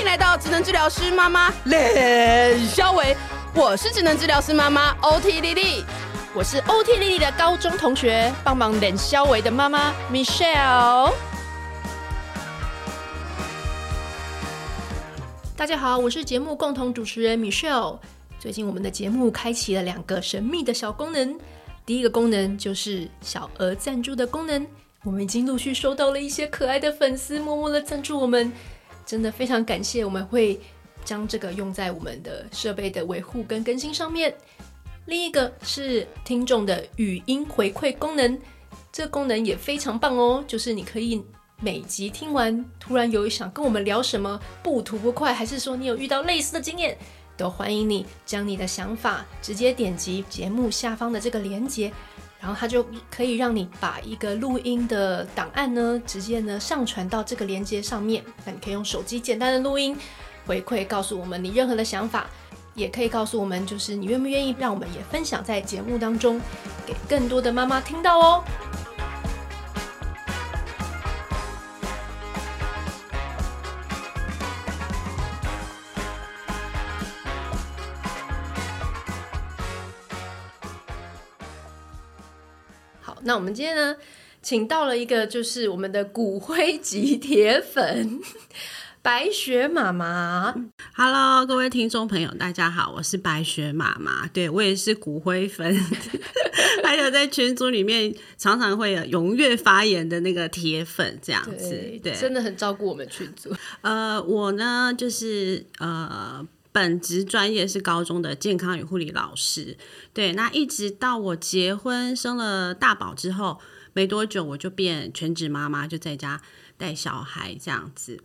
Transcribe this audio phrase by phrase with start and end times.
[0.00, 3.02] 迎来到职能治疗师妈妈冷肖话，
[3.54, 5.84] 我是职能治疗师妈妈 OT 丽丽，
[6.34, 11.12] 我是 OT 丽丽的高中同学，帮忙冷肖话的妈妈 Michelle。
[15.54, 17.98] 大家好，我是节目共同主持人 Michelle。
[18.38, 21.38] 最近我们的节目开启了两个神秘的小功能，
[21.84, 24.66] 第一个功能就是小额赞助的功能。
[25.02, 28.50] 我们已经陆续收到了一些可爱的粉丝默默的赞助我们，
[29.10, 30.04] 真的非常感谢。
[30.04, 30.60] 我们会
[31.04, 34.32] 将这个用在我们的设备的维护跟更新上面。
[35.06, 38.38] 另一个是听众的语音回馈功能，
[38.92, 41.20] 这个功能也非常棒哦，就是你可以。
[41.62, 46.96] 每集听完，突然有想跟我们聊什么，不吐不快，还是说你有遇到类似的经验，
[47.36, 51.92] 都欢迎你将你的想法直接点击节目下方的这个连接，
[52.40, 58.24] 然后它就可以让你把一个录音的档案呢，直接呢上传到这个连接上面。
[58.44, 59.96] 那你可以用手机简单的录音
[60.46, 62.26] 回馈，告诉我们你任何的想法，
[62.74, 66.40] 也可以告诉我们，就是你愿不愿意让我们也分享在节目当中，
[66.86, 68.44] 给更多的妈妈听到哦。
[83.22, 83.96] 那我们今天呢，
[84.40, 88.18] 请到了一个就是我们的骨灰级铁粉
[89.02, 90.54] 白雪妈妈。
[90.94, 94.26] Hello，各位听众朋友，大家好，我是白雪妈妈。
[94.28, 95.78] 对，我也是骨灰粉，
[96.82, 103.54] 还有在群组里面常常会有踊跃发言的那个铁粉，这样子，对，对真的很照顾我们群组。
[103.82, 106.46] 呃，我呢就是呃。
[106.72, 109.76] 本职专业是高中的健康与护理老师，
[110.12, 113.60] 对，那一直到我结婚生了大宝之后，
[113.92, 116.40] 没多久我就变全职妈妈，就在家
[116.76, 118.20] 带小孩这样子。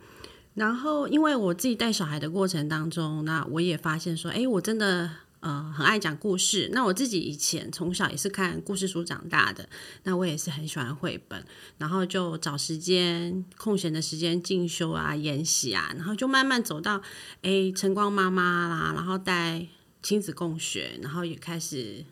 [0.54, 5.10] 然后因为我自己带小孩的过程当中，那我也发现说，哎，我真的。
[5.46, 6.68] 呃，很爱讲故事。
[6.72, 9.68] 那我自己以前从小也是看故事书长大的，
[10.02, 11.40] 那我也是很喜欢绘本，
[11.78, 17.00] 然后就找时间空闲的时间进修啊、研习啊，然后就慢慢走到
[17.42, 19.64] 哎晨光妈妈啦，然后带
[20.02, 22.04] 亲子共学，然后也开始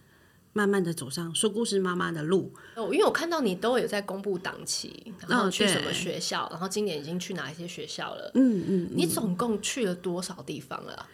[0.53, 2.55] 慢慢的走上说故事妈妈的路。
[2.77, 8.31] 哦，因为我看到你都有在公布档期，然后去什么学校，然后今年已经去哪一些学校了？
[8.34, 11.09] 嗯嗯，嗯，你总共去了多少地方了？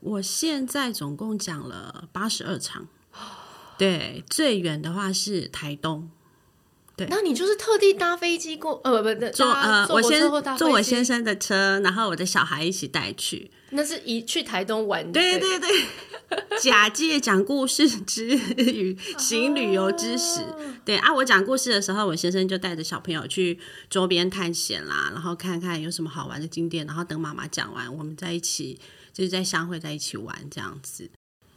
[0.00, 2.86] 我现在总共讲了八十二场，
[3.76, 6.08] 对，最远的话是台东，
[6.94, 10.20] 对，那你就是特地搭飞机过，呃，不不，坐呃，我先
[10.56, 15.70] 坐我先生的车，然后我的小孩一起带去，那是一去台东玩，对对对，
[16.60, 20.40] 假借讲故事之余行旅游之实，
[20.84, 23.58] 对啊，我讲故事的时候，我先生就带着小朋友去
[23.90, 28.78] 周边探险啦，然后看看有什么好玩的景点，然后等妈妈讲完，我们在一起。
[29.16, 31.08] 就是在相会在一起玩这样子，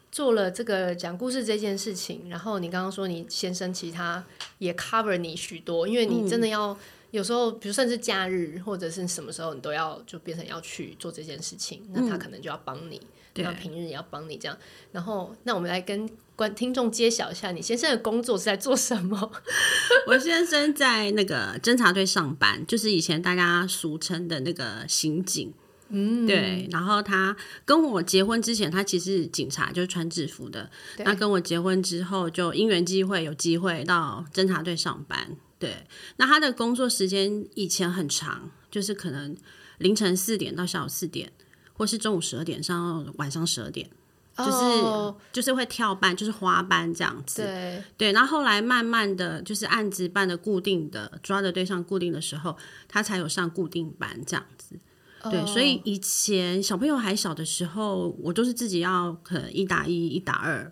[0.09, 2.29] 做了这个讲故事这件事情。
[2.29, 4.23] 然后你刚刚说你先生其他
[4.59, 6.77] 也 cover 你许多，因为你真的要、嗯、
[7.11, 11.83] 有时候，比如甚至假日或者是什么时候，你都要就变成要去做这件事情。
[11.91, 13.01] 那他可能就要帮你，
[13.35, 14.57] 那、嗯、平日也要帮你这样。
[14.93, 19.33] 然后，那我们来跟观听众揭晓一下，你先生的工作是在做什么？
[20.07, 25.53] 我先生在那个侦查队上班，就是以前大家俗称的那个刑警。
[25.89, 27.35] 嗯，对，然后他
[27.65, 30.69] 跟我结婚之前，他其实警察，就是穿制服的。
[30.99, 35.35] 那跟我结婚之后，就因缘机会有机会到侦查队上班。
[35.57, 35.85] 对，
[36.17, 39.35] 那他的工作时间以前很长，就是可能
[39.79, 41.31] 凌晨四点到下午四点，
[41.73, 43.89] 或是中午十二点上到晚上十二点，
[44.37, 45.15] 就是、oh.
[45.33, 47.41] 就是会跳班，就是花班这样子。
[47.41, 52.55] 对对，然后后来慢慢的就是案子办的固定的，抓的对象固定的时候，
[52.87, 54.79] 他才有上固定班这样子。
[55.23, 60.71] 对，所以以前小朋友还小的时候，我都是自己要可能一打一、一打二，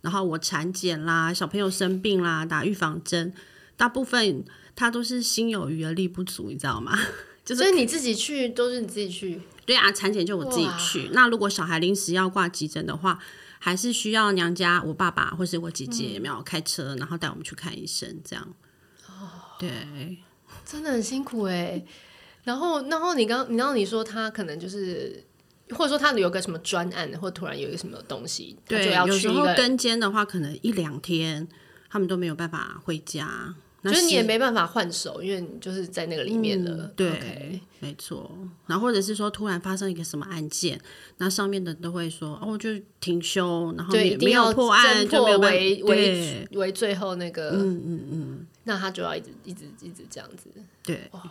[0.00, 3.34] 然后我产检啦，小朋友生病啦，打预防针，
[3.76, 4.44] 大部分
[4.74, 6.98] 他都是心有余而力不足，你知道吗？
[7.44, 9.40] 就是、所以你自己去都是你自己去？
[9.66, 11.10] 对啊，产检就我自己去。
[11.12, 13.18] 那如果小孩临时要挂急诊的话，
[13.58, 18.54] 还是需要娘家我爸爸或是我姐姐有没有开车，然后带我们去看医生这样。
[19.06, 19.70] 哦，对，
[20.64, 21.86] 真的很辛苦哎、欸。
[22.44, 25.22] 然后，然后你刚，然后你说他可能就是，
[25.70, 31.46] 或者说他有个什么专案，或突然有一个什么东西，对，就要去有时候跟监的话，可能一两天
[31.88, 33.54] 他们都没有办法回家，
[33.84, 36.84] 就是你也没办法换手，因为你就是在那个里面了。
[36.84, 38.30] 嗯、对没错。
[38.66, 40.80] 然后或者是说突然发生一个什么案件，
[41.18, 50.50] 那上面的都会说哦，就停休，然后也没有破案，就没为为为最后那个，嗯嗯嗯，那他就要一直一直一直这样子，
[50.82, 51.08] 对。
[51.12, 51.22] 哦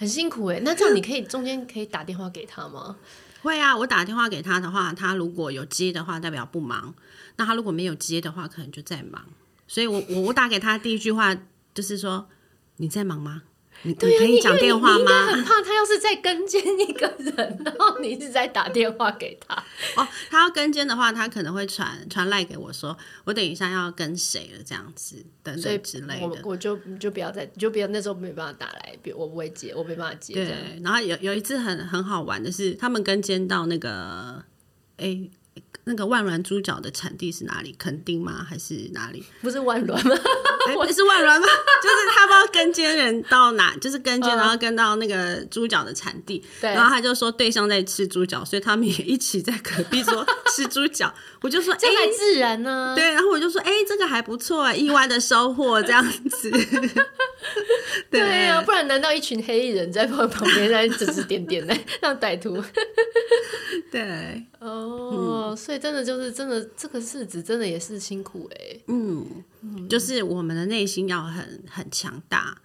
[0.00, 0.60] 很辛苦哎。
[0.64, 2.96] 那这样你可以中间可以打电话给他吗？
[3.42, 6.94] 会啊，我打电话给他的话，他如果有接的话，代表不忙；
[7.36, 9.22] 那他如果没有接的话，可能就在忙。
[9.68, 11.36] 所以我我我打给他第一句话
[11.74, 12.26] 就是说
[12.78, 13.42] ：“你在忙吗？”
[13.82, 15.26] 你可以讲电话吗？
[15.28, 17.34] 很怕他要是在跟监一个人，
[17.64, 19.54] 然后你一直在打电话给他。
[19.96, 26.26] 哦，他要跟监的话，他可能会传传赖给我说，我等一下要跟谁了，这样子等等之类的。
[26.26, 30.34] 我我就就不要再就不要那时候没办法打来，我不会接，我没办法接。
[30.34, 34.44] 对，然后有有一次很很好玩的是，他们跟监到那个
[34.96, 35.06] 哎。
[35.06, 35.30] 欸
[35.84, 37.74] 那个万峦猪脚的产地是哪里？
[37.78, 38.46] 垦丁吗？
[38.48, 39.24] 还是哪里？
[39.40, 40.14] 不是万峦吗？
[40.68, 41.46] 哎、欸，是万峦吗？
[41.82, 50.24] 就是他不知道跟监人到哪，就是跟监，然后跟到那个猪脚的产地，对，然后他就说对象在吃猪脚，所以他们也一起在隔壁说
[50.54, 51.12] 吃猪脚。
[51.40, 51.78] 我就说，哎，
[52.16, 52.94] 自然呢、啊？
[52.94, 56.50] 对，然后我就说，哎、欸，这个还不错，意外的收获这样子。
[58.10, 62.62] 对呀、啊，不然难道一群黑衣人在旁旁边在指指点点呢让歹徒？
[63.90, 68.84] 对，哦、嗯，所以真的就是真的，这个日子真的也是辛苦哎、欸。
[68.86, 69.26] 嗯，
[69.88, 72.56] 就是我们的内心要很很强大，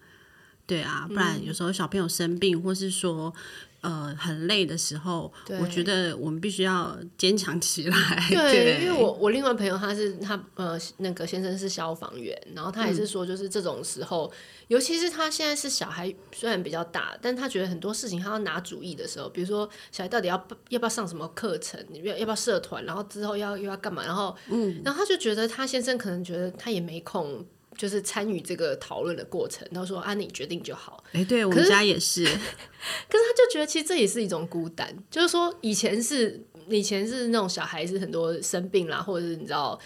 [0.68, 3.34] 对啊，不然有时候小朋友生病，或是说。
[3.82, 5.32] 呃，很累的时候，
[5.62, 8.28] 我觉得我们必须要坚强起来。
[8.28, 8.36] 对，
[8.82, 14.34] 对，因为我我另外朋友他是他呃那个先生是消防员，然后他也是说，就是这种时候，嗯、
[14.68, 20.36] 尤其是他现在是小孩，虽然比较大，但他觉得很多事情他要拿主意的时候，比如说小孩到底要
[20.70, 27.46] 要不要上什么课程，要要不要社团，然后之后要又要干嘛，然后嗯，然后他就觉得他先生可能觉得他也没空。
[27.78, 32.24] 就是参与这个讨论的过程，他说：“啊，你决定就好。”哎，对我们家也是。
[32.24, 34.96] 可是他就觉得，其实这也是一种孤单。
[35.12, 39.78] 就是说，以前是以前是那种小孩是很多生病啦，或者是你知道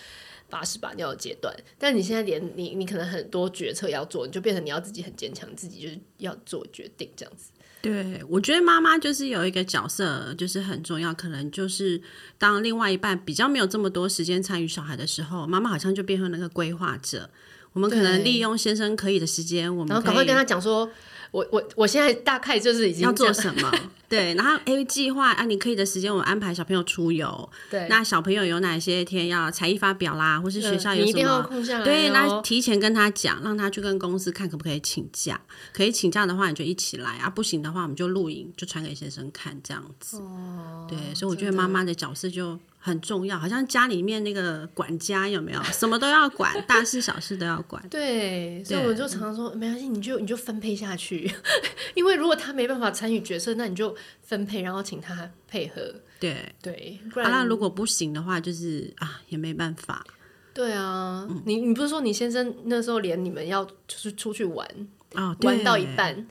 [0.50, 7.51] 把屎把尿的阶段，但你现在连你你可能很多决策要做，你就变成你要自己很坚强，自己就是要做决定这样子。
[7.81, 12.01] 对，我觉得妈妈就是有一个角色，就是很重要，可能就是
[12.38, 17.30] 当另外一半比较没有这么多时间参与小孩的时候，妈妈好像就变成那个规划者。
[17.72, 20.90] 我们可能利用先生可以的时间，我们然后赶快跟他讲说，
[21.31, 23.72] 我我我现在大概就是已经要做什么，
[24.09, 31.47] 对，然后 A 计划啊，你可以的时间，我安排小朋友出游，对，那小朋友有哪些天要才艺发表啦，或是学校有什么，
[31.83, 35.39] 对，那提前跟他讲，让他去跟公司看可不可以请假，
[35.71, 42.59] 可以请假的话，你就一起来啊，不行的话，我们就录影，就传给先生看这样子，哦，对，所以我觉得妈妈的角色就。
[42.81, 45.61] 很重要，好像家里面那个管家有没有？
[45.63, 47.85] 什么都要管，大事小事都要管。
[47.89, 51.29] 对，所以我就常常说，没关系，你就你就分配下去，
[51.93, 53.93] 因为如果他没办法参与决策，那你就
[54.23, 55.93] 分配，然后请他配合。
[56.19, 60.05] 对对，不然、啊、那如果不行的话，就是啊，也没办法。
[60.53, 64.67] 对啊，嗯、你你不是说你先生那时候连你们要就是出去玩
[65.13, 66.27] 哦，玩到一半。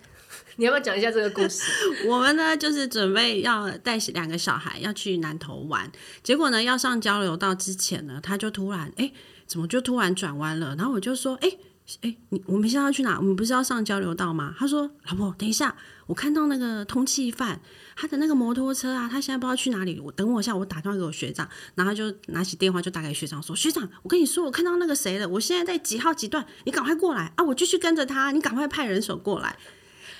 [0.58, 1.62] 你要不要讲一下这个故事？
[2.08, 5.88] 我们呢，就是准备要带两个小孩要去南投玩，
[6.24, 9.12] 结果呢，要上交流道之前呢，他就突然，哎、
[9.46, 10.74] 怎么就突然转弯了？
[10.76, 11.58] 然后我就说，哎、欸，
[12.02, 13.18] 哎、你我们现在要去哪？
[13.18, 14.52] 我们不是要上交流道吗？
[14.58, 15.76] 他说，老婆，等一下，
[16.08, 17.60] 我看到那个通缉犯，
[17.94, 20.00] 他的那个摩托车啊，他现在不知道去哪里。
[20.00, 27.44] 我等我一下，我打电话给我学长，然后就拿起电话就打给学长说，学长，我跟你说，我看到那个谁了，我现在在几号几段，你赶快过来啊！
[27.44, 29.56] 我继续跟着他，你赶快派人手过来。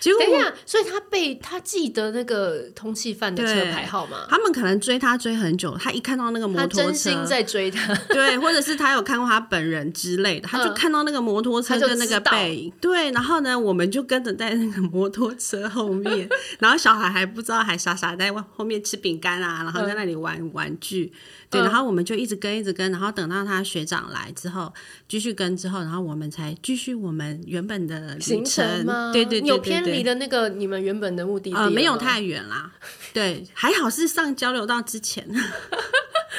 [0.00, 4.26] 结果等一下，所以他被他记得那个通缉犯的车牌号码。
[4.28, 7.94] 他们可能追他追很久，他一看到那个摩托车，他真心在追他。
[8.08, 12.72] 对，或者是他有看过他本人之类的，他就看到那个摩托车跟那个背影。
[12.80, 16.28] 对，然后呢，我们就跟着在那个摩托车后面，
[16.60, 21.12] 然后小孩还不知道，还傻傻在后面吃饼干啊，然后在那里玩玩具。
[21.50, 24.72] 对，然后我们就一直跟，一直跟，然后等到他学长来之后，
[25.08, 29.10] 继续跟之后，然后我们才继续我们原本的行程吗？
[29.12, 32.72] 对对对，对，有偏离的那个你们原本的目的地呃，没有太远啦。
[33.12, 35.26] 对，还好是上交流道之前。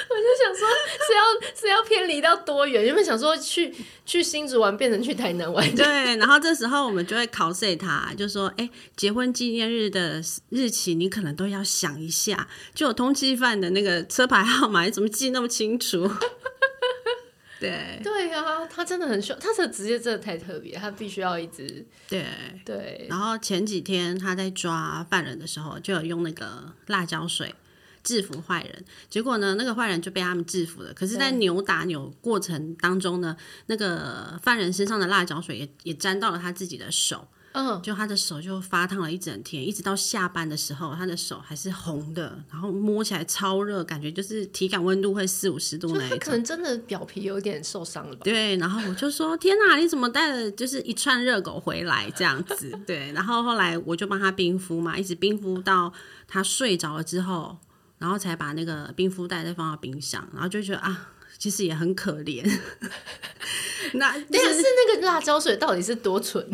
[0.10, 0.68] 我就想说，
[1.08, 1.24] 是要
[1.60, 2.84] 是要偏离到多远？
[2.84, 3.74] 原本想说去
[4.06, 5.76] 去新竹玩，变成去台南玩？
[5.76, 12.48] 对，然后这时候我们就会考试他，就说：哎，结婚纪念日的日期你可能都要想一下。
[12.74, 16.06] 就有通缉犯的那个车牌号码，你怎么记那么清楚？
[17.58, 22.26] 对对啊，他真的很需要，他的职业真的太特别，他必须要一直对
[22.66, 23.08] 对。
[23.10, 27.56] 然后前几天他在抓犯人的时候，就有用那个辣椒水。
[28.02, 30.94] 制服坏人，结果呢，那个坏人就被他们制服了。
[30.94, 33.36] 可是，在扭打扭过程当中呢，
[33.68, 37.28] 那个犯人身上的辣椒水也也沾到了他自己的手。
[37.54, 46.20] 嗯，就他的手就发烫了一整天，一直到下班的时候，他的手还是红的，然后摸起来超热，感觉就是体感温度会四五十度那一种。
[46.20, 48.22] 可能真的表皮有点受伤了吧？
[48.24, 55.92] 对，然后我就说：“天哪，你怎么带了就是一串热狗回来这样子？”对，然后后来我就帮他冰敷嘛，一直冰敷到
[56.28, 57.58] 他睡着了之后，
[57.98, 61.10] 然后才把那个冰敷袋再放到冰箱，然后就觉得啊。
[61.38, 62.44] 其实也很可怜，
[63.94, 66.46] 那但、就是那个辣椒水到底是多纯？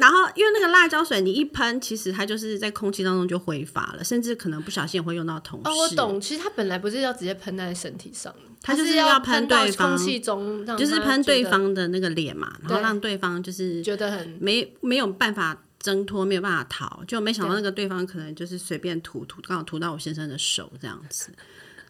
[0.00, 5.68] 然后因为那个辣椒水你一喷，其实它就是在空气当中就挥发了，甚至可能不小心也会用到同事。
[5.68, 21.30] 哦，我懂，其实它本来不是要直接喷在身体上，它就是要喷对方，空气中就是喷对方的那个脸嘛，然后让对方就是觉得很没没有办法挣脱，没有办法逃，就没想到那个对方可能就是随便涂涂，刚好涂到我先生的手这样子。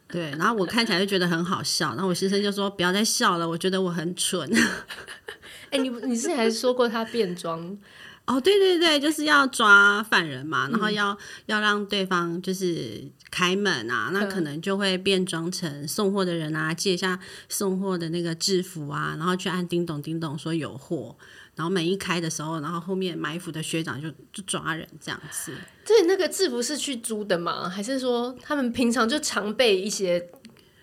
[0.09, 4.49] 对，然后我看起来就觉得很好笑，然后我先生就说不要再笑了，我觉得我很蠢。
[5.77, 7.77] 哎、欸，你你之前还说过他变装
[8.25, 21.17] 哦，对对对，就是要抓犯人嘛，然后要、嗯、要让对方就是开门啊，那可能就会变装成送货的人啊，借一下送货的那个制服啊，然后去按叮咚叮咚说有货。
[21.55, 25.55] 然后门一开的时候，然后后面埋伏的学长就就抓人这样子。
[25.87, 27.67] 对，那个制服是去租的吗？
[27.67, 30.29] 还是说他们平常就常备一些？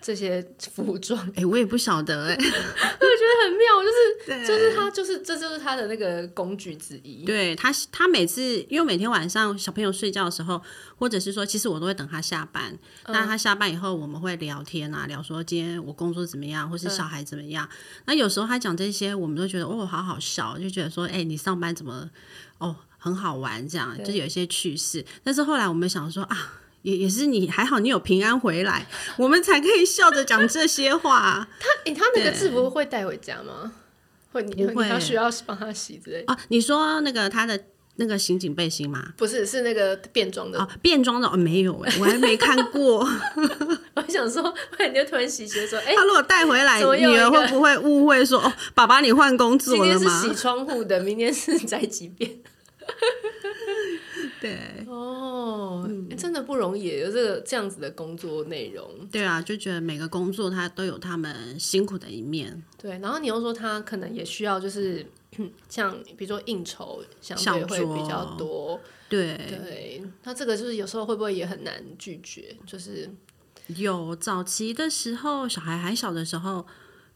[0.04, 7.24] 这些服装，哎、欸，我也不晓得、欸，哎， 我觉得很妙，就是 就是他就是这就是他的那个工具之一。
[7.24, 10.60] 对他，他每次因为每天晚上小朋友睡觉的时候，
[10.98, 12.78] 或者是说，其实我都会等他下班。
[13.06, 17.66] 那、嗯、他下班以后，我们会聊天啊，聊说今天我工作怎么样，或是小孩怎么样。
[17.66, 22.10] 嗯、那有时候他讲这些，我们都觉得哦，好好笑，就觉得说，哎、欸，你上班怎么
[22.58, 25.02] 哦很好玩，这样就有一些趣事。
[25.22, 26.60] 但是后来我们想说啊。
[26.84, 28.86] 也也是你还好，你有平安回来，
[29.16, 31.48] 我们才可以笑着讲这些话。
[31.58, 33.72] 他诶、欸，他那个制服会带回家吗？
[34.30, 36.32] 会，你会他需要帮他洗之类的。
[36.32, 37.58] 哦，你说那个他的
[37.96, 39.14] 那个刑警背心吗？
[39.16, 40.58] 不是，是那个便装的。
[40.58, 43.08] 哦，便装的哦，没有哎，我还没看过。
[43.96, 49.98] 我想说，你就突然洗鞋说，哎、欸，他如果带回来，女儿会不会误会说，哦，爸爸你换工作了吗？
[49.98, 52.30] 今天是洗窗户的，明天是宅急便。
[54.44, 58.86] 对哦、嗯欸，真的不容易，有这个这样子的工作内容。
[59.10, 62.62] 对啊，就觉得每个工作它都有他们辛苦的一面。
[62.76, 65.06] 对，然后你又说他可能也需要，就是
[65.70, 68.78] 像比如说应酬，相对会比较多。
[69.08, 72.54] 对对，那这个就是有时候会不会也很难拒绝？
[72.66, 73.08] 就是
[73.68, 76.66] 有早期的时候，小孩还小的时候。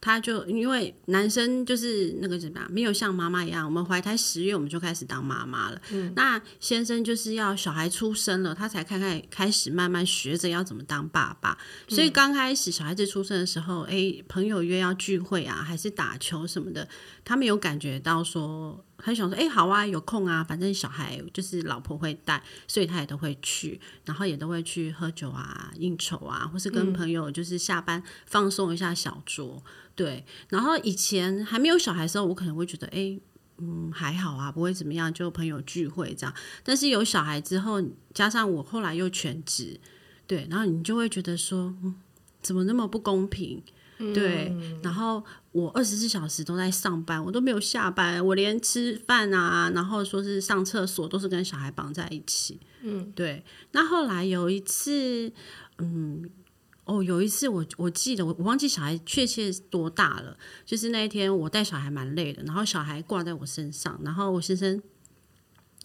[0.00, 5.80] 他就因为男生就是那个怎么样，没有像妈妈一样，我们怀胎十月我们就开始当妈妈了。
[5.90, 11.58] 嗯，那先生就是要小孩出生了，他才开开开始慢慢学着要怎么当爸爸。
[11.88, 16.88] 所以刚开始小孩子出生的时候，哎、欸，朋友约要聚会啊，还是打球什么的，
[17.28, 29.60] 他没有感觉到说，很想说，哎、好啊，有空啊，反正小孩就是老婆会带，所以他也都会去，然后也都会去喝酒啊、应酬啊，或是跟朋友就是下班放松一下小酌。
[29.94, 33.20] 对，然后以前还没有小孩的时候，我可能会觉得，哎，
[33.58, 36.34] 嗯，还好啊，不会怎么样，就朋友聚会这样。
[36.64, 39.78] 但是有小孩之后，加上我后来又全职，
[40.26, 41.94] 对，然后你就会觉得说，嗯，
[42.40, 43.62] 怎么那么不公平？
[43.98, 52.60] 对，嗯、然后我二十四小时都在上班，我都没有下班，我连吃饭啊，然后说是上厕所，都是跟小孩绑在一起。
[52.82, 53.44] 嗯，对。
[53.72, 55.32] 那后来有一次，
[55.78, 56.28] 嗯。
[56.90, 64.82] 哦，有一次我我记得我我忘记小孩确切多大了，就是那一天我带小孩蛮累的，然后小孩挂在我身上，然后我先生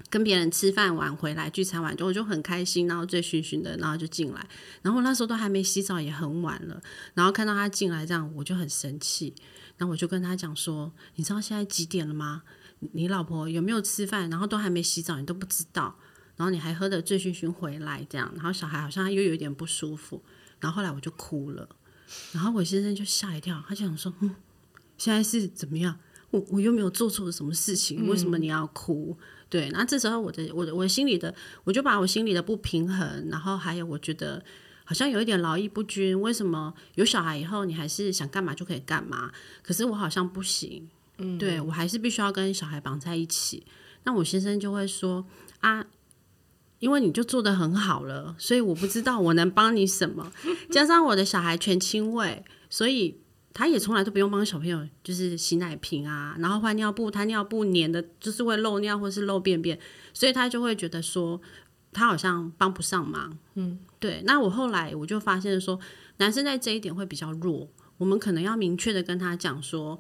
[0.10, 4.48] 跟别人吃饭完回来聚餐完之后，我就很开心，然后醉醺醺的，然后就进来，
[4.82, 6.82] 然后那时候都还没洗澡，也很晚了，
[7.14, 9.34] 然后看到他进来这样，我就很生气，
[9.78, 12.44] 然后我就跟他讲说，你知道现在几点了吗？
[12.92, 14.30] 你老婆有没有吃饭？
[14.30, 15.96] 然后都还没洗澡，你都不知道，
[16.36, 20.22] 然后你还喝得醉醺醺回来这样，然后小孩好像又有一点不舒服。
[20.60, 21.68] 然后后来我就哭了，
[22.32, 24.34] 然后我先生就吓一跳，他就想说：“嗯，
[24.98, 26.00] 现在是怎么样？
[26.34, 34.44] 我我又没有做错什么事情，为什么你要哭？”嗯、对，那这时候我的我的我心里的，我就把我心里的不平衡，然后还有我觉得
[34.84, 39.32] 好像有一点劳逸不均，为什么有小孩以后你还是想干嘛就可以干嘛？
[39.62, 43.64] 可是我好像不行，嗯，对我还是必须要跟小孩绑在一起。
[44.04, 45.26] 那我先生就会说
[45.62, 45.86] ：“啊。”
[46.80, 50.34] 因为你就做的很好了，所以我不知道我能帮你什么。
[50.70, 53.22] 加上我的小孩全亲喂，所以
[53.54, 59.80] 他也从来都不用帮小朋友，就是洗奶瓶啊，然后换尿布，他尿布粘的就是会漏尿或是漏便便，
[60.14, 61.40] 所以他就会觉得说
[61.92, 63.38] 他好像帮不上忙。
[63.56, 64.22] 嗯，对。
[64.26, 65.80] 那我后来我就发现说，
[66.18, 70.00] 男生在这一点会比较弱，我们可能要明确的跟他讲说，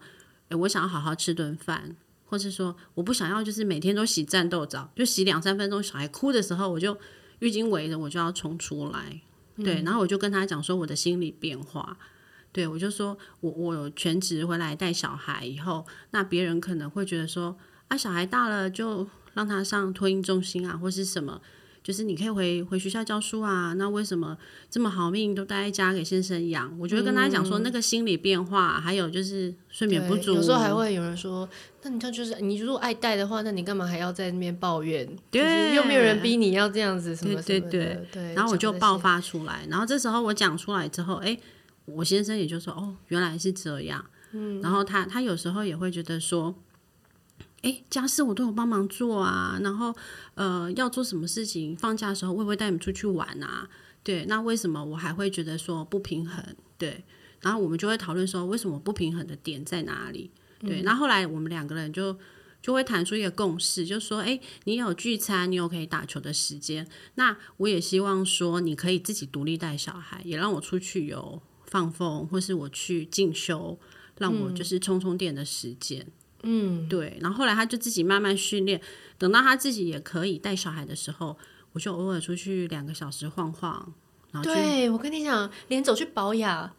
[0.50, 1.95] 诶，我想要好好吃顿饭。
[2.25, 6.98] 或是说我不想要，就是每天都洗战斗澡，就洗两三分钟，小孩哭的时候，我就
[7.38, 9.22] 浴巾围着，我就要冲出来。
[9.57, 11.95] 对，然后我就跟他讲说我的心理变化。
[12.53, 17.57] 对，我就说我我全职回来带小孩以后，那别人可能会觉得说
[17.89, 21.41] 啊，小孩大了就让他上托婴中心啊，或是什么。
[21.83, 24.38] 就是你可以回回学校教书啊，那为什么
[24.69, 26.74] 这么好命都待在家给先生养？
[26.79, 30.36] 我就会跟他讲说，那个心理变化，嗯、还有就是睡眠不足。
[30.36, 31.50] 有时候还会有人说，
[31.81, 35.05] 那你这就是你如果爱带的话，那你干嘛还要在那边抱怨？
[35.29, 37.48] 对，又没有人逼你要这样子什么什么的。
[37.48, 38.33] 对对对，对。
[38.33, 41.38] 然后我就爆发出来，然后这时候我讲出来之后，哎，
[41.85, 44.05] 我先生也就说，哦，原来是这样。
[44.31, 44.61] 嗯。
[44.61, 46.55] 然后他他有时候也会觉得说。
[47.63, 49.95] 哎，家事我都有帮忙做啊，然后
[50.35, 53.69] 呃，要做什么事情，放假的时候会不会带你们出去玩啊？
[54.03, 56.43] 对，那为什么我还会觉得说不平衡？
[56.77, 57.05] 对，
[57.39, 60.29] 然后我们就会讨论说，为什么不平衡的点在哪里？
[60.59, 62.17] 对，那、嗯、后，后来我们两个人就
[62.61, 66.85] 就会谈出一个共识，就说，哎，你有聚餐，你有可以打球的时间，
[67.15, 71.41] 那我也希望说你可以自己独立带小孩，也让我出去有
[71.73, 73.79] 放风，或是我去进修，
[74.19, 76.01] 让我就是充充电的时间。
[76.43, 78.79] 嗯嗯，对，然后后来他就自己慢慢训练，
[79.17, 81.35] 等到他自己也可以带小孩的时候，
[81.71, 83.91] 我就偶尔出去两个小时晃晃。
[84.31, 86.69] 然后对，我跟你讲，连走去保养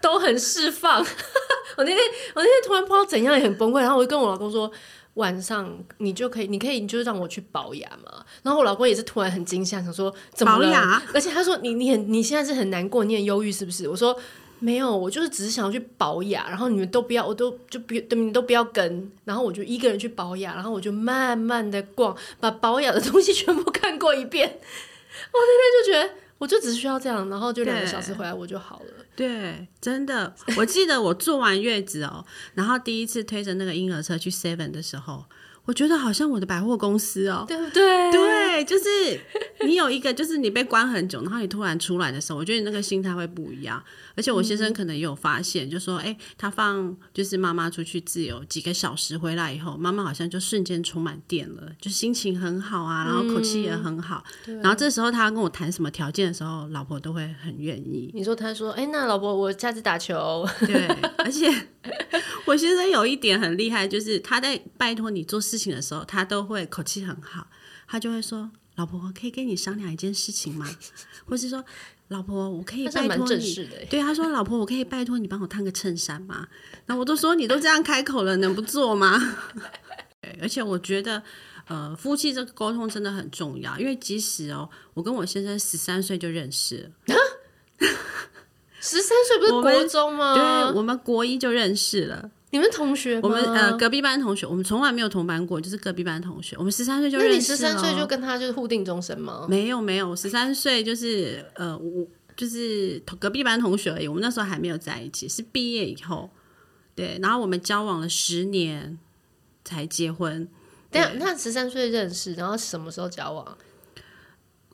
[0.00, 1.04] 都很释放。
[1.76, 1.98] 我那天
[2.34, 4.70] 我那天突然不知道怎样也很崩溃，然后我就跟我老公说，
[5.14, 8.24] 晚上你就可以，你可以，你就让我去保养嘛。
[8.42, 11.02] 然后我老公也是突然很惊吓，想说怎么了？
[11.12, 13.88] 而且他说你你很你现在是很难过，你很忧郁是不是？
[13.88, 14.18] 我说。
[14.62, 24.46] 没有，我就是只是想要去保养，然后你们都不要，我都就不，你们都不要跟，然后我就一个人去保养，然后我就慢慢的逛，把保养的东西全部看过一遍。
[24.52, 29.04] 我那天就觉得，我就只需要这样，然后就两个小时回来我就好了。
[29.14, 35.26] 对，真的，我记得我坐完月子哦，然后第一次推着那个婴儿车去 Seven 的时候。
[35.64, 38.10] 我觉得好像我的百货公司哦，对不对？
[38.10, 39.20] 对，就是
[39.64, 43.82] 你有一个，就是你被关很久，然后你突然出来的时候，我觉得你那个心态会不一样。
[44.16, 54.24] 而且我先生可能也有发现，嗯、就说：“哎，他放就是妈妈出去自由几个小时回来以后，妈妈好像就瞬间充满电了，就心情很好啊，然后口气也很好。
[54.46, 58.10] 嗯”然后这时候他跟我谈什么条件的时候，老婆都会很愿意。
[58.12, 60.86] 你说他说：“哎，那老婆，我下次打球。”对，
[61.18, 61.48] 而且
[62.44, 67.48] 我先生有一点很厉害，就是他在拜托你做事情的时候，他都会口气很好，
[67.88, 70.68] 他就会说：“老婆，可以跟你商量一件事情吗？”
[71.26, 71.64] 或是说
[72.08, 73.54] ：“老婆，我可以拜托你。”
[73.90, 76.46] 对，他说：“老婆，我可以拜托你帮我烫个衬衫吗？”
[76.86, 79.18] 那我都说：“你都这样开口了，能不做吗？”
[80.22, 81.22] 对，而且我觉得，
[81.66, 87.16] 呃，夫妻这个沟通真的很重要，因为即使哦，我跟我先生十三岁就认识了，
[88.80, 90.34] 十三岁不是 国中吗？
[90.34, 92.30] 对，我们国一就认识了。
[92.50, 93.20] 你们同学？
[93.22, 96.56] 我们呃隔壁班同学，我们从来没有同班过，就是隔壁班同学。
[96.58, 97.32] 我们十三岁就认识。
[97.32, 99.46] 那你十三岁就跟他就是互定终身吗？
[99.48, 104.08] 没有没有，十三岁就是呃我就是隔壁班同学而已。
[104.08, 106.28] 我们那时候还没有在一起，是毕业以后，
[106.96, 108.98] 对，然后我们交往了十年
[109.64, 110.48] 才结婚。
[110.90, 113.56] 对，那十三岁认识，然后什么时候交往？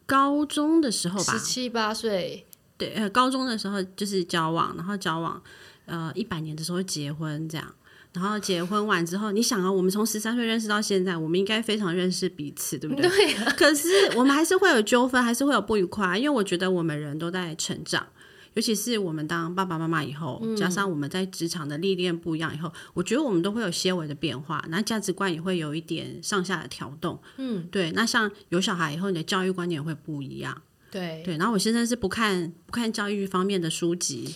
[0.07, 2.47] 高中的时候吧，十七八岁。
[2.79, 5.43] 对，呃，高中的时候就是交往，然后交往。
[5.87, 7.75] 呃，一百年的时候结婚这样，
[8.13, 13.07] 然后结婚完之后，你想啊，我们从十三岁认识到现在，我们应该非常认识彼此，对不对？
[13.09, 13.55] 对啊。
[13.57, 18.07] 可是我们还是会有纠纷，还是会有不愉快，因为我觉得我们人都在成长，
[18.55, 27.21] 尤其是我们当爸爸妈妈以后，加上我们在职场的历练不一样以后，嗯，我觉得我们都会有些微的变化，那价值观也会有一点上下的调动。
[27.37, 27.93] 嗯，对。
[27.93, 30.63] 那像有小孩以后，你的教育观念会不一样。
[30.91, 31.37] 对对。
[31.37, 34.35] 然后我现在是不看不看教育方面的书籍。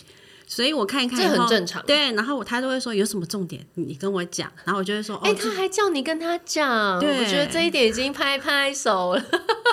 [0.51, 1.81] 所以我看一看，这很正常。
[1.85, 4.51] 对，然后我他都会说有什么重点，你跟我讲。
[4.65, 6.97] 然后我就会说，哎、欸，他还叫你跟他讲。
[6.97, 9.25] 我觉得这一点已经拍拍手了。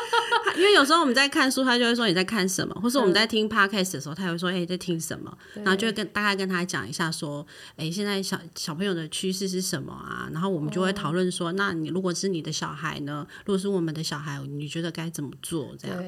[0.56, 5.36] 因为有时候我们在看书，他就会说你在看什么，或是我们在听 podcast 的时候，他会说，哎、欸，在听什么？
[5.54, 10.30] 然后就会跟大概跟他讲一下，说，哎、欸，现在小小朋友的趋势是什么啊？
[10.32, 13.26] 然后我们就会讨论说，那你如果是你的小孩呢？
[13.44, 15.74] 如果是我们的小孩，你觉得该怎么做？
[15.76, 16.00] 这样。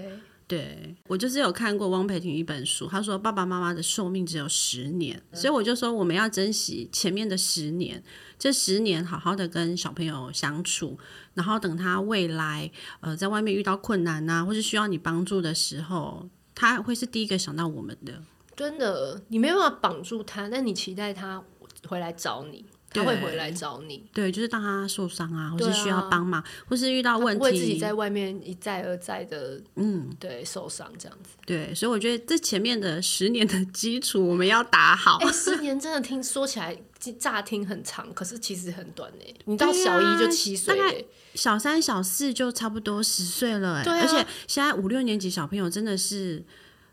[0.50, 8.02] 对，我就是有看过汪培婷一本书，他说爸爸妈妈的寿命只有十年，所以我就说我们要珍惜前面的十年，
[8.36, 10.98] 这十年好好的跟小朋友相处，
[11.34, 18.20] 然后等他未来呃在外面遇到困难呐、啊，或是需要你帮助的时候，他会是第一个想到我们的。
[18.56, 21.40] 真的，你没办法绑住他，但你期待他
[21.86, 22.64] 回来找你。
[22.90, 24.04] 他会回来找你。
[24.12, 31.30] 对，就是当他受伤啊，或是需要帮忙，啊、或是遇到问题，会自己在外面一再而再的，嗯，对，受伤这样子。
[31.46, 35.18] 对，所以我觉得这前面的十年的基础我们要打好。
[35.18, 36.76] 哎、欸，十年真的听说起来
[37.18, 39.34] 乍听很长，可是其实很短呢。
[39.44, 43.84] 你到小一就七岁，大概小三、小四就差不多十岁了哎。
[43.84, 46.44] 对、啊，而且现在五六年级小朋友真的是。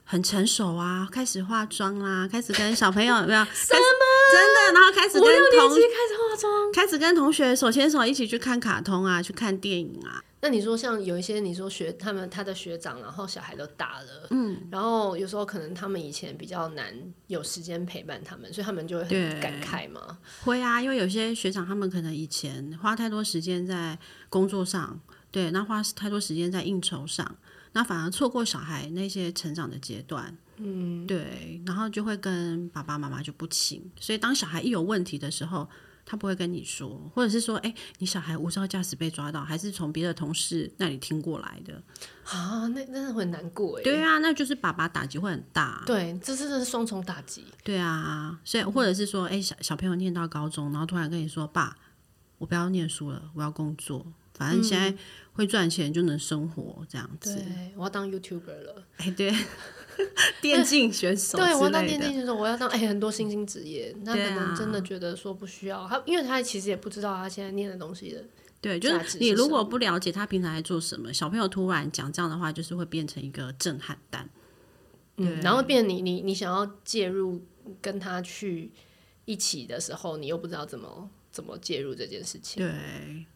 [0.10, 3.44] 很成熟啊，开始化妆啦，开始跟小朋友有没有？
[3.54, 3.82] 什么？
[4.32, 10.24] 真的，然后开始跟同学开始化妆，开始跟同学手牵手一起去看卡通啊，去看电影啊。
[10.40, 16.94] 那你说像有一些你说学他们他的学长，然后小孩都大了，嗯，然后有时候可能他们以前比较难
[17.26, 20.18] 有时间陪伴他们，所以他们就会很感慨嘛。
[20.46, 23.98] 会啊，因为有些学长他们可能以前花太多时间在
[24.30, 25.00] 工作上，
[25.38, 27.36] 对，那花太多时间在应酬上。
[27.74, 35.70] 那反而错过小孩那些成长的阶段，嗯，对，然后就会跟爸爸妈妈就不亲，所以当小孩一有问题的时候，
[36.04, 41.80] 他不会跟你说，或者是说，哎，你小孩无照驾驶被抓到，还是从别的同事那里听过来的
[42.24, 42.66] 啊？
[42.70, 43.84] 那那会很难过哎。
[43.84, 45.84] 对啊，那就是爸爸打击会很大。
[45.86, 47.44] 对，这是这是双重打击。
[47.64, 51.78] 对啊，所以或者是说，哎，小小朋友念到高中，然后突然跟你说，爸，
[52.40, 54.04] 我不要念书了，我要工作。
[54.38, 54.96] 反正现在
[55.34, 57.36] 会赚钱就能生活这样子。
[57.36, 58.84] 对，我要当 YouTuber 了。
[58.98, 59.34] 哎，对，
[60.42, 61.38] 电竞选手。
[61.38, 63.96] 对，我要当电竞选手，我要当哎很多新兴职业。
[64.04, 68.24] 那可能真的觉得说不需要他，因为他其实也不知道他现在念的东西的。
[68.62, 74.30] 对，就是你如果不了解他平常在做什么，小朋友突然讲这样的话，就是会变成一个震撼弹。
[75.18, 77.42] 嗯，然后变成你你你想要介入
[77.82, 78.72] 跟他去
[79.26, 81.10] 一起的时候，你又不知道怎么。
[81.30, 82.64] 怎么介入这件事情？
[82.64, 82.74] 对，